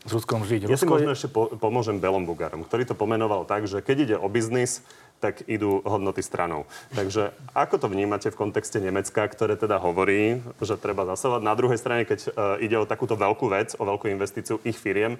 s 0.09 0.11
Ruskom 0.17 0.41
žiť. 0.41 0.65
Ja 0.65 0.69
Rusko 0.73 0.89
si 0.89 0.95
možno 1.05 1.13
je... 1.13 1.17
ešte 1.21 1.29
po, 1.29 1.53
pomôžem 1.61 2.01
Belom 2.01 2.25
Bugarom, 2.25 2.65
ktorý 2.65 2.89
to 2.89 2.97
pomenoval 2.97 3.45
tak, 3.45 3.69
že 3.69 3.85
keď 3.85 3.97
ide 4.09 4.17
o 4.17 4.25
biznis, 4.33 4.81
tak 5.19 5.43
idú 5.51 5.83
hodnoty 5.83 6.23
stranou. 6.23 6.65
Takže 6.95 7.35
ako 7.51 7.75
to 7.83 7.87
vnímate 7.91 8.31
v 8.31 8.39
kontexte 8.39 8.79
Nemecka, 8.79 9.27
ktoré 9.27 9.59
teda 9.59 9.83
hovorí, 9.83 10.39
že 10.63 10.79
treba 10.79 11.03
zasávať? 11.11 11.43
Na 11.43 11.59
druhej 11.59 11.79
strane, 11.79 12.07
keď 12.07 12.21
uh, 12.31 12.33
ide 12.63 12.79
o 12.79 12.87
takúto 12.87 13.19
veľkú 13.19 13.51
vec, 13.51 13.75
o 13.77 13.85
veľkú 13.85 14.07
investíciu 14.09 14.63
ich 14.63 14.79
firiem, 14.79 15.19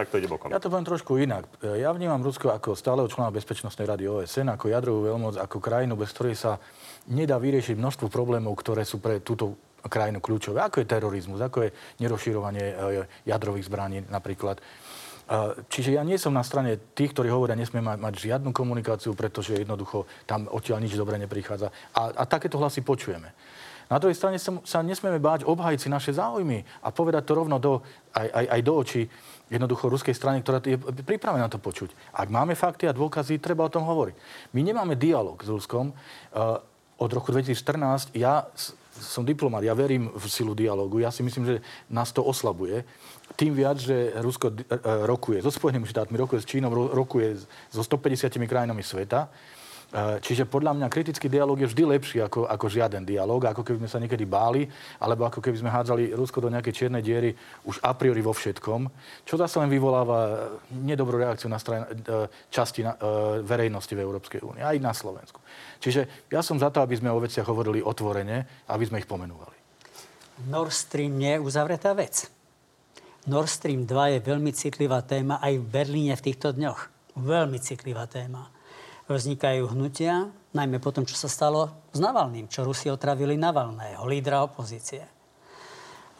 tak 0.00 0.08
to 0.08 0.16
ide 0.16 0.28
bokom. 0.32 0.48
Ja 0.48 0.62
to 0.62 0.72
poviem 0.72 0.88
trošku 0.88 1.20
inak. 1.20 1.44
Ja 1.60 1.92
vnímam 1.92 2.24
Rusko 2.24 2.56
ako 2.56 2.72
stáleho 2.72 3.04
člena 3.06 3.28
Bezpečnostnej 3.28 3.84
rady 3.84 4.08
OSN, 4.08 4.48
ako 4.56 4.72
jadrovú 4.72 5.00
veľmoc, 5.12 5.36
ako 5.36 5.60
krajinu, 5.60 5.94
bez 6.00 6.16
ktorej 6.16 6.40
sa 6.40 6.56
nedá 7.12 7.36
vyriešiť 7.36 7.76
množstvo 7.76 8.08
problémov, 8.08 8.56
ktoré 8.56 8.88
sú 8.88 8.96
pre 8.96 9.20
túto 9.20 9.60
krajinu 9.84 10.20
kľúčové. 10.20 10.60
Ako 10.60 10.84
je 10.84 10.88
terorizmus, 10.88 11.40
ako 11.40 11.68
je 11.68 11.74
nerozširovanie 12.00 12.64
e, 12.64 12.74
jadrových 13.24 13.68
zbraní 13.68 14.04
napríklad. 14.12 14.60
E, 14.60 14.62
čiže 15.72 15.96
ja 15.96 16.04
nie 16.04 16.20
som 16.20 16.36
na 16.36 16.44
strane 16.44 16.76
tých, 16.92 17.16
ktorí 17.16 17.32
hovoria, 17.32 17.56
nesmie 17.56 17.80
mať, 17.80 17.96
mať 17.96 18.14
žiadnu 18.20 18.50
komunikáciu, 18.52 19.16
pretože 19.16 19.56
jednoducho 19.56 20.04
tam 20.28 20.48
odtiaľ 20.52 20.84
nič 20.84 20.92
dobre 20.96 21.16
neprichádza. 21.16 21.72
A, 21.96 22.12
a 22.12 22.22
takéto 22.28 22.60
hlasy 22.60 22.84
počujeme. 22.84 23.32
Na 23.90 23.98
druhej 23.98 24.14
strane 24.14 24.38
sa, 24.38 24.54
sa 24.62 24.86
nesmieme 24.86 25.18
báť 25.18 25.42
obhajci 25.42 25.90
naše 25.90 26.14
záujmy 26.14 26.62
a 26.86 26.94
povedať 26.94 27.26
to 27.26 27.34
rovno 27.34 27.58
do, 27.58 27.82
aj, 28.14 28.28
aj, 28.30 28.46
aj 28.46 28.60
do 28.62 28.72
očí 28.78 29.02
jednoducho 29.50 29.90
ruskej 29.90 30.14
strany, 30.14 30.46
ktorá 30.46 30.62
je 30.62 30.78
pripravená 31.02 31.50
to 31.50 31.58
počuť. 31.58 32.14
Ak 32.14 32.30
máme 32.30 32.54
fakty 32.54 32.86
a 32.86 32.94
dôkazy, 32.94 33.42
treba 33.42 33.66
o 33.66 33.74
tom 33.74 33.82
hovoriť. 33.82 34.14
My 34.54 34.62
nemáme 34.62 34.94
dialog 34.94 35.42
s 35.42 35.50
Ruskom. 35.50 35.90
Uh, 36.30 36.62
od 37.02 37.10
roku 37.10 37.34
2014 37.34 38.14
ja 38.14 38.46
som 39.00 39.24
diplomat, 39.24 39.64
ja 39.64 39.72
verím 39.72 40.12
v 40.12 40.24
silu 40.28 40.52
dialogu. 40.52 41.00
Ja 41.00 41.08
si 41.08 41.24
myslím, 41.24 41.48
že 41.48 41.56
nás 41.88 42.12
to 42.12 42.20
oslabuje. 42.20 42.84
Tým 43.34 43.56
viac, 43.56 43.80
že 43.80 44.12
Rusko 44.20 44.52
rokuje 45.08 45.40
so 45.40 45.48
Spojenými 45.48 45.88
štátmi, 45.88 46.20
rokuje 46.20 46.44
s 46.44 46.46
Čínou, 46.46 46.68
rokuje 46.92 47.40
so 47.72 47.80
150 47.80 48.28
krajinami 48.44 48.84
sveta. 48.84 49.32
Eh, 49.90 50.22
čiže 50.22 50.46
podľa 50.46 50.78
mňa 50.78 50.86
kritický 50.86 51.26
dialog 51.26 51.58
je 51.58 51.66
vždy 51.66 51.82
lepší 51.82 52.22
ako, 52.22 52.46
ako 52.46 52.70
žiaden 52.70 53.02
dialog, 53.02 53.42
ako 53.42 53.66
keby 53.66 53.82
sme 53.82 53.90
sa 53.90 53.98
niekedy 53.98 54.22
báli, 54.22 54.70
alebo 55.02 55.26
ako 55.26 55.42
keby 55.42 55.58
sme 55.58 55.66
hádzali 55.66 56.14
Rusko 56.14 56.38
do 56.38 56.46
nejakej 56.46 56.86
čiernej 56.86 57.02
diery 57.02 57.34
už 57.66 57.82
a 57.82 57.90
priori 57.98 58.22
vo 58.22 58.30
všetkom, 58.30 58.86
čo 59.26 59.34
zase 59.34 59.58
len 59.58 59.66
vyvoláva 59.66 60.46
nedobrú 60.70 61.18
reakciu 61.18 61.50
na 61.50 61.58
strane, 61.58 61.90
eh, 61.90 62.30
časti 62.54 62.86
na, 62.86 62.94
verejnosti 63.42 63.90
v 63.90 64.02
Európskej 64.02 64.40
únii, 64.46 64.62
aj 64.62 64.78
na 64.78 64.94
Slovensku. 64.94 65.42
Čiže 65.82 66.30
ja 66.30 66.38
som 66.44 66.54
za 66.60 66.70
to, 66.70 66.78
aby 66.84 66.94
sme 66.94 67.10
o 67.10 67.18
veciach 67.18 67.48
hovorili 67.50 67.82
otvorene, 67.82 68.46
aby 68.70 68.84
sme 68.86 69.02
ich 69.02 69.10
pomenovali. 69.10 69.56
Nord 70.46 70.70
Stream 70.70 71.18
nie 71.18 71.34
je 71.34 71.42
uzavretá 71.42 71.96
vec. 71.98 72.30
Nord 73.26 73.50
Stream 73.50 73.90
2 73.90 74.16
je 74.16 74.20
veľmi 74.22 74.52
citlivá 74.54 75.02
téma 75.02 75.42
aj 75.42 75.58
v 75.58 75.66
Berlíne 75.66 76.14
v 76.14 76.24
týchto 76.30 76.54
dňoch. 76.54 76.86
Veľmi 77.18 77.58
citlivá 77.58 78.06
téma 78.06 78.59
vznikajú 79.16 79.70
hnutia, 79.72 80.30
najmä 80.54 80.82
po 80.82 80.94
tom, 80.94 81.06
čo 81.06 81.14
sa 81.14 81.30
stalo 81.30 81.70
s 81.94 81.98
Navalným, 81.98 82.50
čo 82.50 82.66
Rusi 82.66 82.90
otravili 82.90 83.38
Navalného, 83.38 84.02
lídra 84.06 84.42
opozície. 84.42 85.06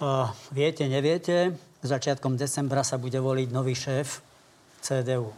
Uh, 0.00 0.32
viete, 0.54 0.88
neviete, 0.88 1.54
začiatkom 1.84 2.40
decembra 2.40 2.80
sa 2.80 2.96
bude 2.96 3.20
voliť 3.20 3.48
nový 3.52 3.76
šéf 3.76 4.24
CDU 4.80 5.30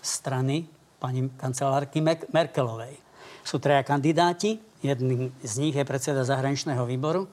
strany 0.00 0.64
pani 1.00 1.28
kancelárky 1.36 2.00
Merkelovej. 2.04 2.96
Sú 3.44 3.56
traja 3.60 3.84
kandidáti, 3.84 4.60
jedným 4.84 5.32
z 5.40 5.54
nich 5.60 5.74
je 5.76 5.84
predseda 5.84 6.24
zahraničného 6.24 6.84
výboru, 6.84 7.24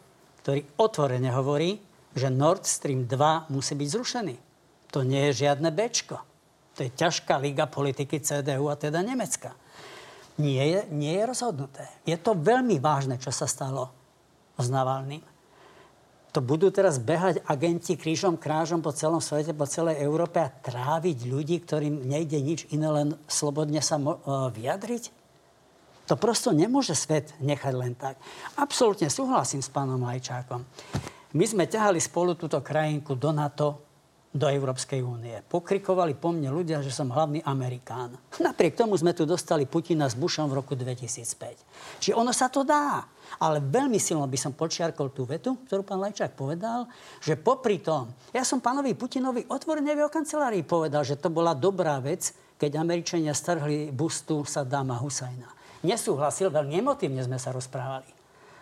ktorý 0.43 0.63
otvorene 0.79 1.31
hovorí, 1.35 1.79
že 2.15 2.31
Nord 2.31 2.63
Stream 2.63 3.05
2 3.05 3.51
musí 3.51 3.75
byť 3.75 3.89
zrušený. 3.91 4.35
To 4.95 5.03
nie 5.03 5.29
je 5.29 5.45
žiadne 5.45 5.67
bečko. 5.69 6.23
To 6.77 6.85
je 6.85 6.93
ťažká 6.93 7.41
liga 7.41 7.65
politiky 7.65 8.21
CDU 8.21 8.69
a 8.69 8.77
teda 8.77 9.01
Nemecka. 9.01 9.57
Nie 10.37 10.63
je, 10.69 10.79
nie 10.93 11.17
je 11.17 11.25
rozhodnuté. 11.25 11.89
Je 12.05 12.13
to 12.13 12.37
veľmi 12.37 12.77
vážne, 12.77 13.17
čo 13.17 13.33
sa 13.33 13.49
stalo 13.49 13.89
s 14.61 14.69
Navalným. 14.69 15.25
To 16.37 16.45
budú 16.45 16.69
teraz 16.69 17.01
behať 17.01 17.41
agenti 17.49 17.97
krížom 17.97 18.37
krážom 18.37 18.85
po 18.85 18.93
celom 18.93 19.17
svete, 19.17 19.57
po 19.57 19.65
celej 19.65 19.97
Európe 20.05 20.37
a 20.37 20.53
tráviť 20.53 21.25
ľudí, 21.25 21.65
ktorým 21.65 22.05
nejde 22.05 22.37
nič 22.37 22.69
iné, 22.69 22.85
len 22.93 23.17
slobodne 23.25 23.81
sa 23.81 23.97
mo- 23.97 24.21
e, 24.21 24.53
vyjadriť? 24.53 25.09
To 26.05 26.13
prosto 26.13 26.53
nemôže 26.53 26.93
svet 26.93 27.33
nechať 27.41 27.73
len 27.73 27.97
tak. 27.97 28.21
Absolútne 28.53 29.09
súhlasím 29.09 29.65
s 29.65 29.73
pánom 29.73 29.97
Lajčákom. 29.97 30.61
My 31.33 31.45
sme 31.49 31.65
ťahali 31.65 31.97
spolu 31.97 32.37
túto 32.37 32.61
krajinku 32.61 33.17
do 33.17 33.33
NATO 33.33 33.86
do 34.33 34.45
Európskej 34.45 34.99
únie. 35.01 35.39
Pokrikovali 35.47 36.13
po 36.13 36.35
mne 36.35 36.51
ľudia, 36.51 36.83
že 36.83 36.91
som 36.91 37.09
hlavný 37.09 37.41
Amerikán. 37.47 38.13
Napriek 38.37 38.75
tomu 38.75 38.93
sme 38.99 39.15
tu 39.15 39.23
dostali 39.23 39.63
Putina 39.63 40.05
s 40.05 40.19
Bushom 40.19 40.51
v 40.51 40.59
roku 40.59 40.75
2005. 40.75 42.03
Čiže 42.03 42.13
ono 42.13 42.35
sa 42.35 42.51
to 42.51 42.67
dá. 42.67 43.01
Ale 43.43 43.59
veľmi 43.59 43.99
silno 43.99 44.23
by 44.23 44.39
som 44.39 44.55
počiarkol 44.55 45.11
tú 45.11 45.27
vetu, 45.27 45.59
ktorú 45.67 45.83
pán 45.83 45.99
Lajčák 45.99 46.31
povedal, 46.31 46.87
že 47.19 47.35
popri 47.35 47.83
tom, 47.83 48.07
ja 48.31 48.47
som 48.47 48.63
pánovi 48.63 48.95
Putinovi 48.95 49.43
otvorene 49.51 49.91
v 49.91 50.07
jeho 50.07 50.11
kancelárii 50.11 50.63
povedal, 50.63 51.03
že 51.03 51.19
to 51.19 51.27
bola 51.27 51.51
dobrá 51.51 51.99
vec, 51.99 52.31
keď 52.55 52.79
Američania 52.79 53.35
strhli 53.35 53.91
bustu 53.91 54.47
Saddama 54.47 54.95
Husajna. 54.95 55.51
Nesúhlasil, 55.83 56.49
veľmi 56.49 56.81
emotívne 56.81 57.21
sme 57.21 57.37
sa 57.37 57.51
rozprávali. 57.51 58.17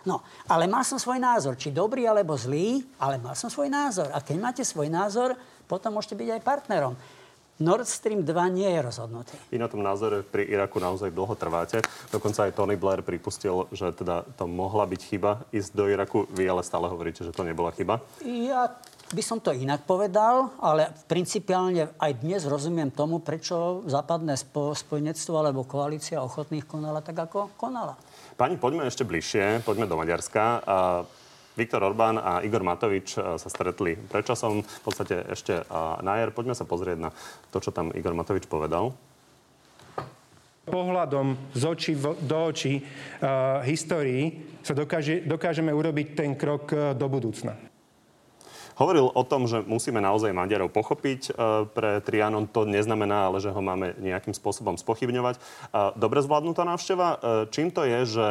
No, 0.06 0.22
ale 0.46 0.70
mal 0.70 0.86
som 0.86 1.02
svoj 1.02 1.18
názor, 1.18 1.58
či 1.58 1.74
dobrý 1.74 2.06
alebo 2.06 2.38
zlý, 2.38 2.86
ale 3.02 3.18
mal 3.18 3.34
som 3.34 3.50
svoj 3.50 3.66
názor. 3.66 4.06
A 4.14 4.22
keď 4.22 4.36
máte 4.38 4.62
svoj 4.62 4.86
názor, 4.86 5.34
potom 5.66 5.98
môžete 5.98 6.14
byť 6.14 6.28
aj 6.38 6.42
partnerom. 6.42 6.94
Nord 7.56 7.88
Stream 7.88 8.20
2 8.20 8.36
nie 8.52 8.68
je 8.68 8.80
rozhodnutý. 8.84 9.32
Vy 9.48 9.56
na 9.56 9.64
tom 9.64 9.80
názore 9.80 10.20
pri 10.20 10.44
Iraku 10.44 10.76
naozaj 10.76 11.08
dlho 11.08 11.32
trváte. 11.40 11.80
Dokonca 12.12 12.44
aj 12.44 12.52
Tony 12.52 12.76
Blair 12.76 13.00
pripustil, 13.00 13.64
že 13.72 13.96
teda 13.96 14.28
to 14.36 14.44
mohla 14.44 14.84
byť 14.84 15.00
chyba 15.00 15.40
ísť 15.56 15.70
do 15.72 15.88
Iraku. 15.88 16.28
Vy 16.36 16.52
ale 16.52 16.60
stále 16.60 16.84
hovoríte, 16.92 17.24
že 17.24 17.32
to 17.32 17.48
nebola 17.48 17.72
chyba. 17.72 18.04
Ja 18.20 18.76
by 19.08 19.22
som 19.24 19.40
to 19.40 19.56
inak 19.56 19.88
povedal, 19.88 20.52
ale 20.60 20.92
principiálne 21.08 21.96
aj 21.96 22.12
dnes 22.20 22.44
rozumiem 22.44 22.92
tomu, 22.92 23.24
prečo 23.24 23.80
západné 23.88 24.36
spojenectvo 24.76 25.34
alebo 25.40 25.64
koalícia 25.64 26.20
ochotných 26.20 26.68
konala 26.68 27.00
tak, 27.00 27.16
ako 27.16 27.56
konala. 27.56 27.96
Pani, 28.36 28.60
poďme 28.60 28.84
ešte 28.84 29.08
bližšie, 29.08 29.64
poďme 29.64 29.88
do 29.88 29.96
Maďarska. 29.96 30.60
Viktor 31.56 31.80
Orbán 31.82 32.20
a 32.20 32.44
Igor 32.44 32.62
Matovič 32.62 33.16
e, 33.16 33.40
sa 33.40 33.48
stretli 33.48 33.96
predčasom, 33.96 34.60
v 34.60 34.82
podstate 34.84 35.24
ešte 35.32 35.64
na 36.04 36.20
jar. 36.20 36.30
Poďme 36.30 36.52
sa 36.52 36.68
pozrieť 36.68 36.98
na 37.00 37.10
to, 37.50 37.58
čo 37.58 37.72
tam 37.72 37.90
Igor 37.96 38.12
Matovič 38.12 38.44
povedal 38.44 38.92
pohľadom 40.66 41.54
z 41.54 41.62
očí 41.62 41.92
do 42.26 42.38
očí 42.50 42.82
uh, 42.82 43.62
histórii 43.62 44.50
sa 44.66 44.74
dokáže, 44.74 45.22
dokážeme 45.22 45.70
urobiť 45.70 46.06
ten 46.18 46.34
krok 46.34 46.74
uh, 46.74 46.92
do 46.92 47.06
budúcna. 47.06 47.54
Hovoril 48.76 49.08
o 49.08 49.24
tom, 49.24 49.48
že 49.48 49.64
musíme 49.64 50.04
naozaj 50.04 50.36
Maďarov 50.36 50.68
pochopiť 50.68 51.32
uh, 51.32 51.64
pre 51.70 52.02
Trianon. 52.04 52.50
To 52.52 52.68
neznamená, 52.68 53.30
ale 53.30 53.40
že 53.40 53.48
ho 53.48 53.62
máme 53.62 53.96
nejakým 54.02 54.36
spôsobom 54.36 54.76
spochybňovať. 54.76 55.40
Uh, 55.72 55.96
dobre 55.96 56.20
zvládnutá 56.20 56.66
návšteva. 56.66 57.08
Uh, 57.08 57.18
čím 57.48 57.70
to 57.70 57.86
je, 57.86 58.18
že 58.18 58.26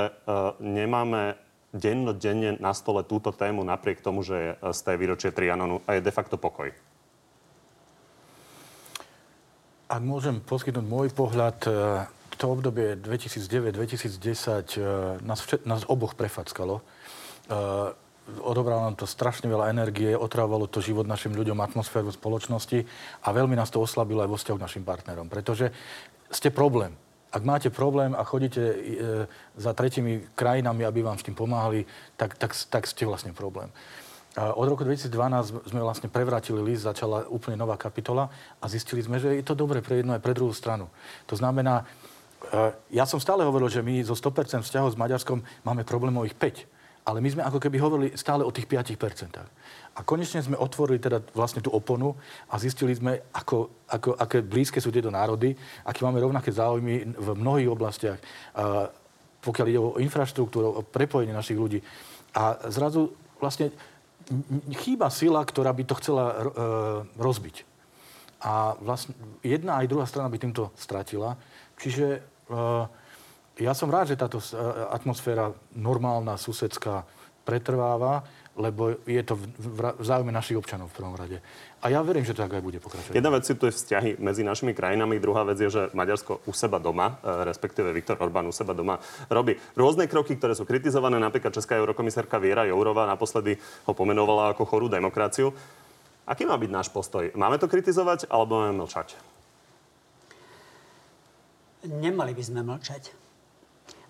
nemáme 0.60 1.40
dennodenne 1.76 2.56
na 2.64 2.72
stole 2.72 3.04
túto 3.04 3.36
tému 3.36 3.68
napriek 3.68 4.00
tomu, 4.00 4.24
že 4.24 4.56
z 4.64 4.80
tej 4.80 4.96
výročie 4.96 5.36
Trianonu 5.36 5.84
a 5.84 6.00
je 6.00 6.02
de 6.02 6.14
facto 6.16 6.40
pokoj? 6.40 6.72
Ak 9.86 10.02
môžem 10.02 10.42
poskytnúť 10.42 10.82
môj 10.82 11.14
pohľad, 11.14 11.62
e, 11.68 11.70
to 12.42 12.50
obdobie 12.50 12.98
2009-2010 12.98 14.18
e, 14.18 14.88
nás, 15.22 15.40
nás 15.62 15.86
oboch 15.86 16.18
prefackalo. 16.18 16.82
E, 16.82 16.84
odobralo 18.42 18.82
nám 18.90 18.98
to 18.98 19.06
strašne 19.06 19.46
veľa 19.46 19.70
energie, 19.70 20.18
otravovalo 20.18 20.66
to 20.66 20.82
život 20.82 21.06
našim 21.06 21.38
ľuďom, 21.38 21.62
atmosféru 21.62 22.10
spoločnosti 22.10 22.82
a 23.22 23.28
veľmi 23.30 23.54
nás 23.54 23.70
to 23.70 23.78
oslabilo 23.78 24.26
aj 24.26 24.30
vo 24.34 24.38
vzťahu 24.42 24.58
k 24.58 24.66
našim 24.66 24.84
partnerom. 24.84 25.30
Pretože 25.30 25.70
ste 26.34 26.50
problém 26.50 26.98
ak 27.36 27.44
máte 27.44 27.68
problém 27.68 28.16
a 28.16 28.24
chodíte 28.24 28.64
e, 28.64 28.76
za 29.60 29.76
tretimi 29.76 30.24
krajinami, 30.40 30.88
aby 30.88 31.04
vám 31.04 31.20
s 31.20 31.28
tým 31.28 31.36
pomáhali, 31.36 31.84
tak, 32.16 32.40
tak, 32.40 32.56
tak 32.56 32.88
ste 32.88 33.04
vlastne 33.04 33.36
problém. 33.36 33.68
Od 34.36 34.68
roku 34.68 34.84
2012 34.84 35.72
sme 35.72 35.80
vlastne 35.80 36.12
prevrátili 36.12 36.60
list, 36.60 36.84
začala 36.84 37.24
úplne 37.32 37.56
nová 37.56 37.80
kapitola 37.80 38.28
a 38.60 38.68
zistili 38.68 39.00
sme, 39.00 39.16
že 39.16 39.32
je 39.32 39.44
to 39.48 39.56
dobre 39.56 39.80
pre 39.80 40.04
jednu 40.04 40.12
aj 40.12 40.20
pre 40.20 40.36
druhú 40.36 40.52
stranu. 40.52 40.92
To 41.32 41.40
znamená, 41.40 41.84
e, 41.84 42.72
ja 42.96 43.08
som 43.08 43.20
stále 43.20 43.48
hovoril, 43.48 43.68
že 43.68 43.84
my 43.84 44.00
zo 44.04 44.16
100% 44.16 44.64
vzťahov 44.64 44.96
s 44.96 45.00
Maďarskom 45.00 45.40
máme 45.64 45.88
problémových 45.88 46.36
5. 46.64 47.08
Ale 47.08 47.22
my 47.22 47.30
sme 47.32 47.44
ako 47.48 47.62
keby 47.62 47.78
hovorili 47.80 48.10
stále 48.18 48.44
o 48.44 48.52
tých 48.52 48.68
5%. 48.68 48.96
A 49.96 50.04
konečne 50.04 50.44
sme 50.44 50.60
otvorili 50.60 51.00
teda 51.00 51.24
vlastne 51.32 51.64
tú 51.64 51.72
oponu 51.72 52.20
a 52.52 52.60
zistili 52.60 52.92
sme, 52.92 53.32
ako, 53.32 53.88
ako, 53.88 54.20
aké 54.20 54.44
blízke 54.44 54.84
sú 54.84 54.92
tieto 54.92 55.08
národy, 55.08 55.56
aký 55.88 56.04
máme 56.04 56.20
rovnaké 56.20 56.52
záujmy 56.52 57.16
v 57.16 57.28
mnohých 57.32 57.72
oblastiach, 57.72 58.20
pokiaľ 59.40 59.68
ide 59.72 59.80
o 59.80 59.96
infraštruktúru, 60.04 60.68
o 60.68 60.82
prepojenie 60.84 61.32
našich 61.32 61.56
ľudí. 61.56 61.80
A 62.36 62.68
zrazu 62.68 63.16
vlastne 63.40 63.72
chýba 64.84 65.08
sila, 65.14 65.40
ktorá 65.46 65.72
by 65.72 65.84
to 65.86 65.96
chcela 66.02 66.26
e, 66.28 66.36
rozbiť. 67.16 67.64
A 68.42 68.74
vlastne 68.82 69.14
jedna 69.46 69.80
aj 69.82 69.90
druhá 69.90 70.06
strana 70.10 70.28
by 70.28 70.38
týmto 70.42 70.74
stratila. 70.76 71.38
Čiže 71.78 72.08
e, 72.18 72.20
ja 73.62 73.74
som 73.78 73.88
rád, 73.88 74.12
že 74.12 74.20
táto 74.20 74.42
e, 74.42 74.46
atmosféra 74.92 75.54
normálna, 75.78 76.42
susedská 76.42 77.06
pretrváva 77.46 78.26
lebo 78.56 78.96
je 79.04 79.20
to 79.20 79.36
v 79.36 80.00
záujme 80.00 80.32
našich 80.32 80.56
občanov 80.56 80.88
v 80.92 80.98
prvom 81.04 81.16
rade. 81.16 81.44
A 81.84 81.92
ja 81.92 82.00
verím, 82.00 82.24
že 82.24 82.32
to 82.32 82.42
tak 82.48 82.56
aj 82.56 82.64
bude 82.64 82.80
pokračovať. 82.80 83.12
Jedna 83.12 83.30
vec 83.30 83.44
sú 83.44 83.54
to 83.60 83.68
je 83.68 83.76
vzťahy 83.76 84.18
medzi 84.18 84.48
našimi 84.48 84.72
krajinami, 84.72 85.20
druhá 85.20 85.44
vec 85.44 85.60
je, 85.60 85.68
že 85.68 85.82
Maďarsko 85.92 86.48
u 86.48 86.54
seba 86.56 86.80
doma, 86.80 87.20
e, 87.20 87.46
respektíve 87.46 87.92
Viktor 87.92 88.16
Orbán 88.16 88.48
u 88.48 88.56
seba 88.56 88.72
doma 88.72 88.98
robí 89.28 89.60
rôzne 89.76 90.08
kroky, 90.08 90.40
ktoré 90.40 90.56
sú 90.56 90.64
kritizované. 90.64 91.20
Napríklad 91.20 91.52
Česká 91.52 91.76
eurokomisárka 91.76 92.40
Viera 92.40 92.64
Jourová 92.64 93.04
naposledy 93.06 93.60
ho 93.86 93.94
pomenovala 93.94 94.56
ako 94.56 94.64
chorú 94.64 94.88
demokraciu. 94.88 95.52
Aký 96.26 96.48
má 96.48 96.56
byť 96.56 96.72
náš 96.72 96.88
postoj? 96.90 97.30
Máme 97.36 97.60
to 97.60 97.70
kritizovať 97.70 98.32
alebo 98.32 98.64
máme 98.64 98.82
mlčať? 98.82 99.14
Nemali 101.86 102.34
by 102.34 102.44
sme 102.44 102.66
mlčať. 102.66 103.25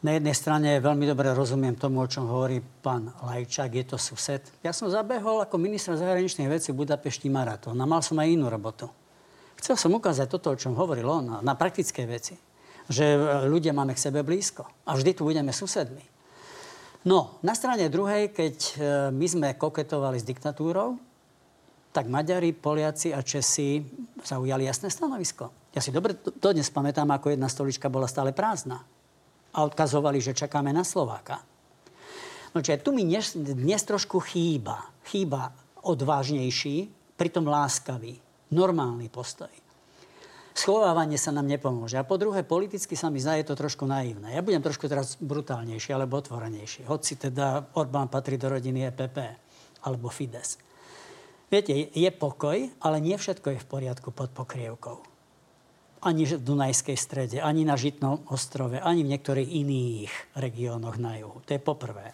Na 0.06 0.22
jednej 0.22 0.38
strane 0.38 0.78
veľmi 0.78 1.10
dobre 1.10 1.34
rozumiem 1.34 1.74
tomu, 1.74 1.98
o 1.98 2.06
čom 2.06 2.30
hovorí 2.30 2.62
pán 2.62 3.10
Lajčák, 3.26 3.74
je 3.74 3.86
to 3.90 3.98
sused. 3.98 4.38
Ja 4.62 4.70
som 4.70 4.86
zabehol 4.86 5.42
ako 5.42 5.58
minister 5.58 5.98
zahraničných 5.98 6.46
vecí 6.46 6.70
v 6.70 6.86
Budapešti 6.86 7.26
maratón 7.26 7.74
a 7.82 7.90
mal 7.90 8.06
som 8.06 8.22
aj 8.22 8.30
inú 8.30 8.46
robotu. 8.46 8.86
Chcel 9.58 9.74
som 9.82 9.98
ukázať 9.98 10.30
toto, 10.30 10.54
o 10.54 10.60
čom 10.62 10.78
hovoril 10.78 11.10
on, 11.10 11.42
na 11.42 11.58
praktické 11.58 12.06
veci. 12.06 12.38
Že 12.86 13.18
ľudia 13.50 13.74
máme 13.74 13.98
k 13.98 14.04
sebe 14.06 14.22
blízko 14.22 14.70
a 14.86 14.94
vždy 14.94 15.18
tu 15.18 15.26
budeme 15.26 15.50
susedmi. 15.50 16.06
No, 17.10 17.42
na 17.42 17.58
strane 17.58 17.90
druhej, 17.90 18.30
keď 18.30 18.56
e, 18.62 18.74
my 19.10 19.26
sme 19.26 19.58
koketovali 19.58 20.22
s 20.22 20.26
diktatúrou, 20.30 21.02
tak 21.90 22.06
Maďari, 22.06 22.54
Poliaci 22.54 23.10
a 23.10 23.26
Česi 23.26 23.82
zaujali 24.22 24.70
jasné 24.70 24.94
stanovisko. 24.94 25.74
Ja 25.74 25.82
si 25.82 25.90
dobre 25.90 26.14
dodnes 26.38 26.70
pamätám, 26.70 27.10
ako 27.10 27.34
jedna 27.34 27.50
stolička 27.50 27.90
bola 27.90 28.06
stále 28.06 28.38
prázdna. 28.38 28.86
A 29.56 29.64
odkazovali, 29.64 30.20
že 30.20 30.36
čakáme 30.36 30.76
na 30.76 30.84
Slováka. 30.84 31.40
No 32.52 32.60
čiže 32.60 32.84
tu 32.84 32.92
mi 32.92 33.08
dnes, 33.08 33.36
dnes 33.36 33.82
trošku 33.84 34.20
chýba. 34.20 34.92
Chýba 35.08 35.56
odvážnejší, 35.84 36.92
pritom 37.16 37.48
láskavý, 37.48 38.20
normálny 38.52 39.08
postoj 39.08 39.52
schovávanie 40.56 41.20
sa 41.20 41.36
nám 41.36 41.52
nepomôže. 41.52 42.00
A 42.00 42.08
po 42.08 42.16
druhé, 42.16 42.48
politicky 42.48 42.96
sa 42.96 43.12
mi 43.12 43.20
zdá, 43.20 43.36
je 43.36 43.52
to 43.52 43.60
trošku 43.60 43.84
naivné. 43.84 44.40
Ja 44.40 44.42
budem 44.42 44.64
trošku 44.64 44.88
teraz 44.88 45.20
brutálnejší 45.20 45.92
alebo 45.92 46.18
otvorenejší. 46.18 46.88
Hoci 46.88 47.20
teda 47.20 47.76
Orbán 47.76 48.08
patrí 48.08 48.40
do 48.40 48.48
rodiny 48.48 48.88
EPP 48.88 49.18
alebo 49.84 50.08
Fides. 50.08 50.58
Viete, 51.52 51.76
je 51.76 52.10
pokoj, 52.10 52.58
ale 52.82 52.98
nie 53.04 53.14
všetko 53.20 53.54
je 53.54 53.60
v 53.62 53.70
poriadku 53.70 54.10
pod 54.16 54.32
pokrievkou. 54.34 55.15
Ani 56.06 56.22
v 56.30 56.38
Dunajskej 56.38 56.98
strede, 57.02 57.38
ani 57.42 57.66
na 57.66 57.74
Žitnom 57.74 58.30
ostrove, 58.30 58.78
ani 58.78 59.02
v 59.02 59.18
niektorých 59.18 59.50
iných 59.66 60.38
regiónoch 60.38 61.02
na 61.02 61.18
juhu. 61.18 61.42
To 61.42 61.50
je 61.50 61.58
poprvé. 61.58 62.14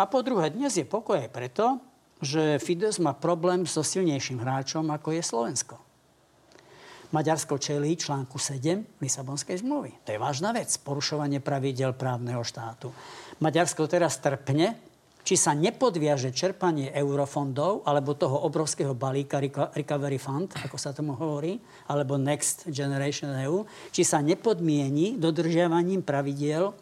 A 0.00 0.08
po 0.08 0.24
druhé, 0.24 0.48
dnes 0.48 0.72
je 0.72 0.88
pokoj 0.88 1.20
aj 1.20 1.28
preto, 1.28 1.76
že 2.24 2.56
Fides 2.56 2.96
má 2.96 3.12
problém 3.12 3.68
so 3.68 3.84
silnejším 3.84 4.40
hráčom, 4.40 4.88
ako 4.88 5.12
je 5.12 5.20
Slovensko. 5.20 5.76
Maďarsko 7.12 7.60
čelí 7.60 7.98
článku 8.00 8.40
7 8.40 9.02
Lisabonskej 9.04 9.60
zmluvy. 9.60 10.00
To 10.08 10.14
je 10.14 10.22
vážna 10.22 10.56
vec, 10.56 10.72
porušovanie 10.80 11.44
pravidel 11.44 11.92
právneho 11.92 12.40
štátu. 12.40 12.88
Maďarsko 13.44 13.84
teraz 13.84 14.16
trpne, 14.16 14.80
či 15.20 15.36
sa 15.36 15.52
nepodviaže 15.52 16.32
čerpanie 16.32 16.88
eurofondov 16.96 17.84
alebo 17.84 18.16
toho 18.16 18.44
obrovského 18.48 18.96
balíka 18.96 19.40
Recovery 19.76 20.16
Fund, 20.16 20.56
ako 20.56 20.76
sa 20.80 20.96
tomu 20.96 21.16
hovorí, 21.16 21.60
alebo 21.88 22.16
Next 22.16 22.68
Generation 22.72 23.32
EU, 23.44 23.64
či 23.92 24.02
sa 24.04 24.24
nepodmieni 24.24 25.20
dodržiavaním 25.20 26.00
pravidiel 26.00 26.72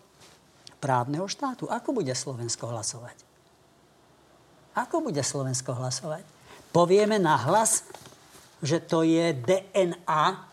právneho 0.78 1.26
štátu. 1.26 1.66
Ako 1.66 1.90
bude 1.90 2.14
Slovensko 2.14 2.70
hlasovať? 2.70 3.16
Ako 4.78 5.02
bude 5.02 5.20
Slovensko 5.26 5.74
hlasovať? 5.74 6.22
Povieme 6.70 7.18
na 7.18 7.34
hlas, 7.34 7.82
že 8.62 8.78
to 8.78 9.02
je 9.02 9.34
DNA 9.34 10.46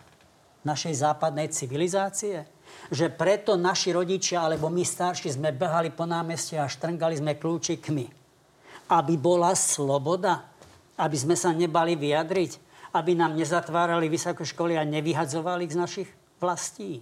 našej 0.65 0.93
západnej 0.98 1.54
civilizácie? 1.54 2.55
Že 2.94 3.14
preto 3.18 3.58
naši 3.58 3.96
rodičia 3.96 4.46
alebo 4.46 4.70
my 4.70 4.86
starší 4.86 5.34
sme 5.34 5.56
behali 5.56 5.90
po 5.90 6.06
námestí 6.06 6.54
a 6.60 6.70
štrngali 6.70 7.18
sme 7.18 7.40
kľúčikmi. 7.40 8.06
Aby 8.94 9.18
bola 9.18 9.58
sloboda? 9.58 10.46
Aby 10.96 11.18
sme 11.18 11.36
sa 11.36 11.50
nebali 11.50 11.98
vyjadriť? 11.98 12.52
Aby 12.94 13.18
nám 13.18 13.36
nezatvárali 13.36 14.08
vysoké 14.08 14.46
školy 14.46 14.78
a 14.78 14.86
nevyhadzovali 14.86 15.66
z 15.68 15.76
našich 15.76 16.10
vlastí? 16.38 17.02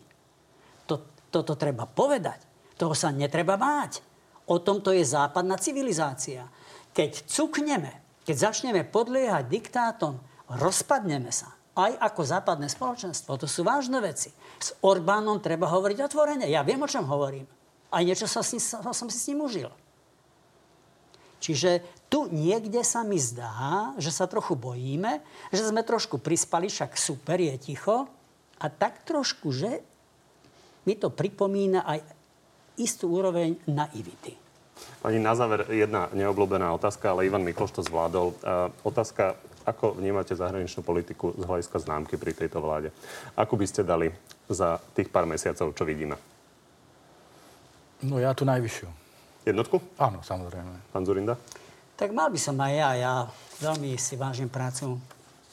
To, 0.87 1.27
toto 1.29 1.53
treba 1.59 1.83
povedať. 1.85 2.39
Toho 2.79 2.95
sa 2.97 3.13
netreba 3.13 3.59
báť. 3.59 4.01
O 4.49 4.59
tomto 4.59 4.91
je 4.91 5.03
západná 5.03 5.55
civilizácia. 5.59 6.47
Keď 6.91 7.27
cukneme, 7.27 8.03
keď 8.23 8.51
začneme 8.51 8.83
podliehať 8.87 9.47
diktátom, 9.47 10.19
rozpadneme 10.51 11.31
sa. 11.31 11.51
Aj 11.73 11.89
ako 11.97 12.21
západné 12.21 12.69
spoločenstvo. 12.69 13.33
To 13.37 13.49
sú 13.49 13.65
vážne 13.65 13.97
veci. 13.97 14.29
S 14.61 14.77
Orbánom 14.85 15.41
treba 15.41 15.65
hovoriť 15.65 16.05
otvorene. 16.05 16.45
Ja 16.45 16.61
viem, 16.61 16.81
o 16.81 16.89
čom 16.89 17.09
hovorím. 17.09 17.49
Aj 17.89 18.05
niečo 18.05 18.29
sa 18.29 18.45
s 18.45 18.53
som 18.77 19.07
si 19.09 19.17
s 19.17 19.27
ním 19.33 19.45
užil. 19.45 19.69
Čiže 21.43 21.83
tu 22.07 22.31
niekde 22.31 22.85
sa 22.87 23.03
mi 23.03 23.19
zdá, 23.19 23.91
že 23.99 24.13
sa 24.13 24.29
trochu 24.29 24.55
bojíme, 24.55 25.19
že 25.51 25.65
sme 25.65 25.83
trošku 25.83 26.21
prispali, 26.21 26.71
však 26.71 26.95
super, 26.95 27.41
je 27.41 27.57
ticho. 27.59 28.07
A 28.61 28.65
tak 28.71 29.03
trošku, 29.03 29.51
že 29.51 29.83
mi 30.87 30.95
to 30.95 31.11
pripomína 31.11 31.83
aj 31.83 31.99
istú 32.79 33.11
úroveň 33.17 33.59
naivity. 33.67 34.39
Pani, 35.03 35.19
na 35.19 35.35
záver 35.35 35.67
jedna 35.67 36.07
neobľúbená 36.15 36.71
otázka, 36.79 37.11
ale 37.11 37.27
Ivan 37.27 37.43
Mikloš 37.43 37.75
to 37.75 37.81
zvládol. 37.83 38.33
Uh, 38.39 38.71
otázka 38.87 39.35
ako 39.63 39.97
vnímate 39.97 40.35
zahraničnú 40.35 40.83
politiku 40.83 41.31
z 41.35 41.43
hľadiska 41.43 41.77
známky 41.79 42.19
pri 42.19 42.35
tejto 42.35 42.59
vláde? 42.59 42.91
Ako 43.35 43.55
by 43.55 43.65
ste 43.67 43.87
dali 43.87 44.11
za 44.51 44.79
tých 44.93 45.07
pár 45.07 45.23
mesiacov, 45.23 45.71
čo 45.71 45.83
vidíme? 45.87 46.19
No 48.03 48.19
ja 48.19 48.35
tu 48.35 48.43
najvyššiu. 48.43 48.87
Jednotku? 49.47 49.79
Áno, 49.99 50.19
samozrejme. 50.23 50.91
Pán 50.91 51.03
Zurinda? 51.07 51.35
Tak 51.95 52.11
mal 52.11 52.31
by 52.31 52.39
som 52.39 52.59
aj 52.59 52.73
ja. 52.75 52.89
Ja 52.99 53.13
veľmi 53.63 53.95
si 53.95 54.15
vážim 54.19 54.51
prácu 54.51 54.99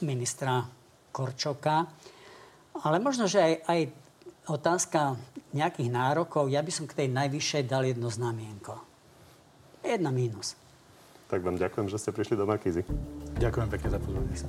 ministra 0.03 0.67
Korčoka. 1.15 1.87
Ale 2.83 3.03
možno, 3.03 3.27
že 3.27 3.39
aj, 3.43 3.55
aj 3.67 3.81
otázka 4.51 5.01
nejakých 5.51 5.91
nárokov, 5.91 6.47
ja 6.47 6.63
by 6.63 6.71
som 6.71 6.87
k 6.87 7.05
tej 7.05 7.09
najvyššej 7.11 7.63
dal 7.67 7.83
jedno 7.87 8.11
znamienko. 8.11 8.79
Jedna 9.83 10.15
mínus. 10.15 10.55
Tak 11.31 11.47
vám 11.47 11.55
ďakujem, 11.55 11.87
že 11.87 12.03
ste 12.03 12.11
prišli 12.11 12.35
do 12.35 12.43
Markízy. 12.43 12.83
Ďakujem 13.39 13.69
pekne 13.71 13.89
za 13.95 13.99
pozornosť. 14.03 14.47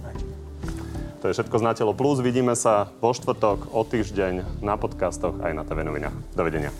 To 1.21 1.29
je 1.29 1.33
všetko 1.37 1.55
z 1.61 1.63
Natelo 1.63 1.93
Plus. 1.93 2.17
Vidíme 2.25 2.57
sa 2.57 2.89
vo 2.97 3.13
štvrtok 3.13 3.69
o 3.69 3.85
týždeň 3.85 4.65
na 4.65 4.73
podcastoch 4.81 5.37
aj 5.45 5.53
na 5.53 5.61
TV 5.61 5.85
novinách. 5.85 6.17
Dovidenia. 6.33 6.73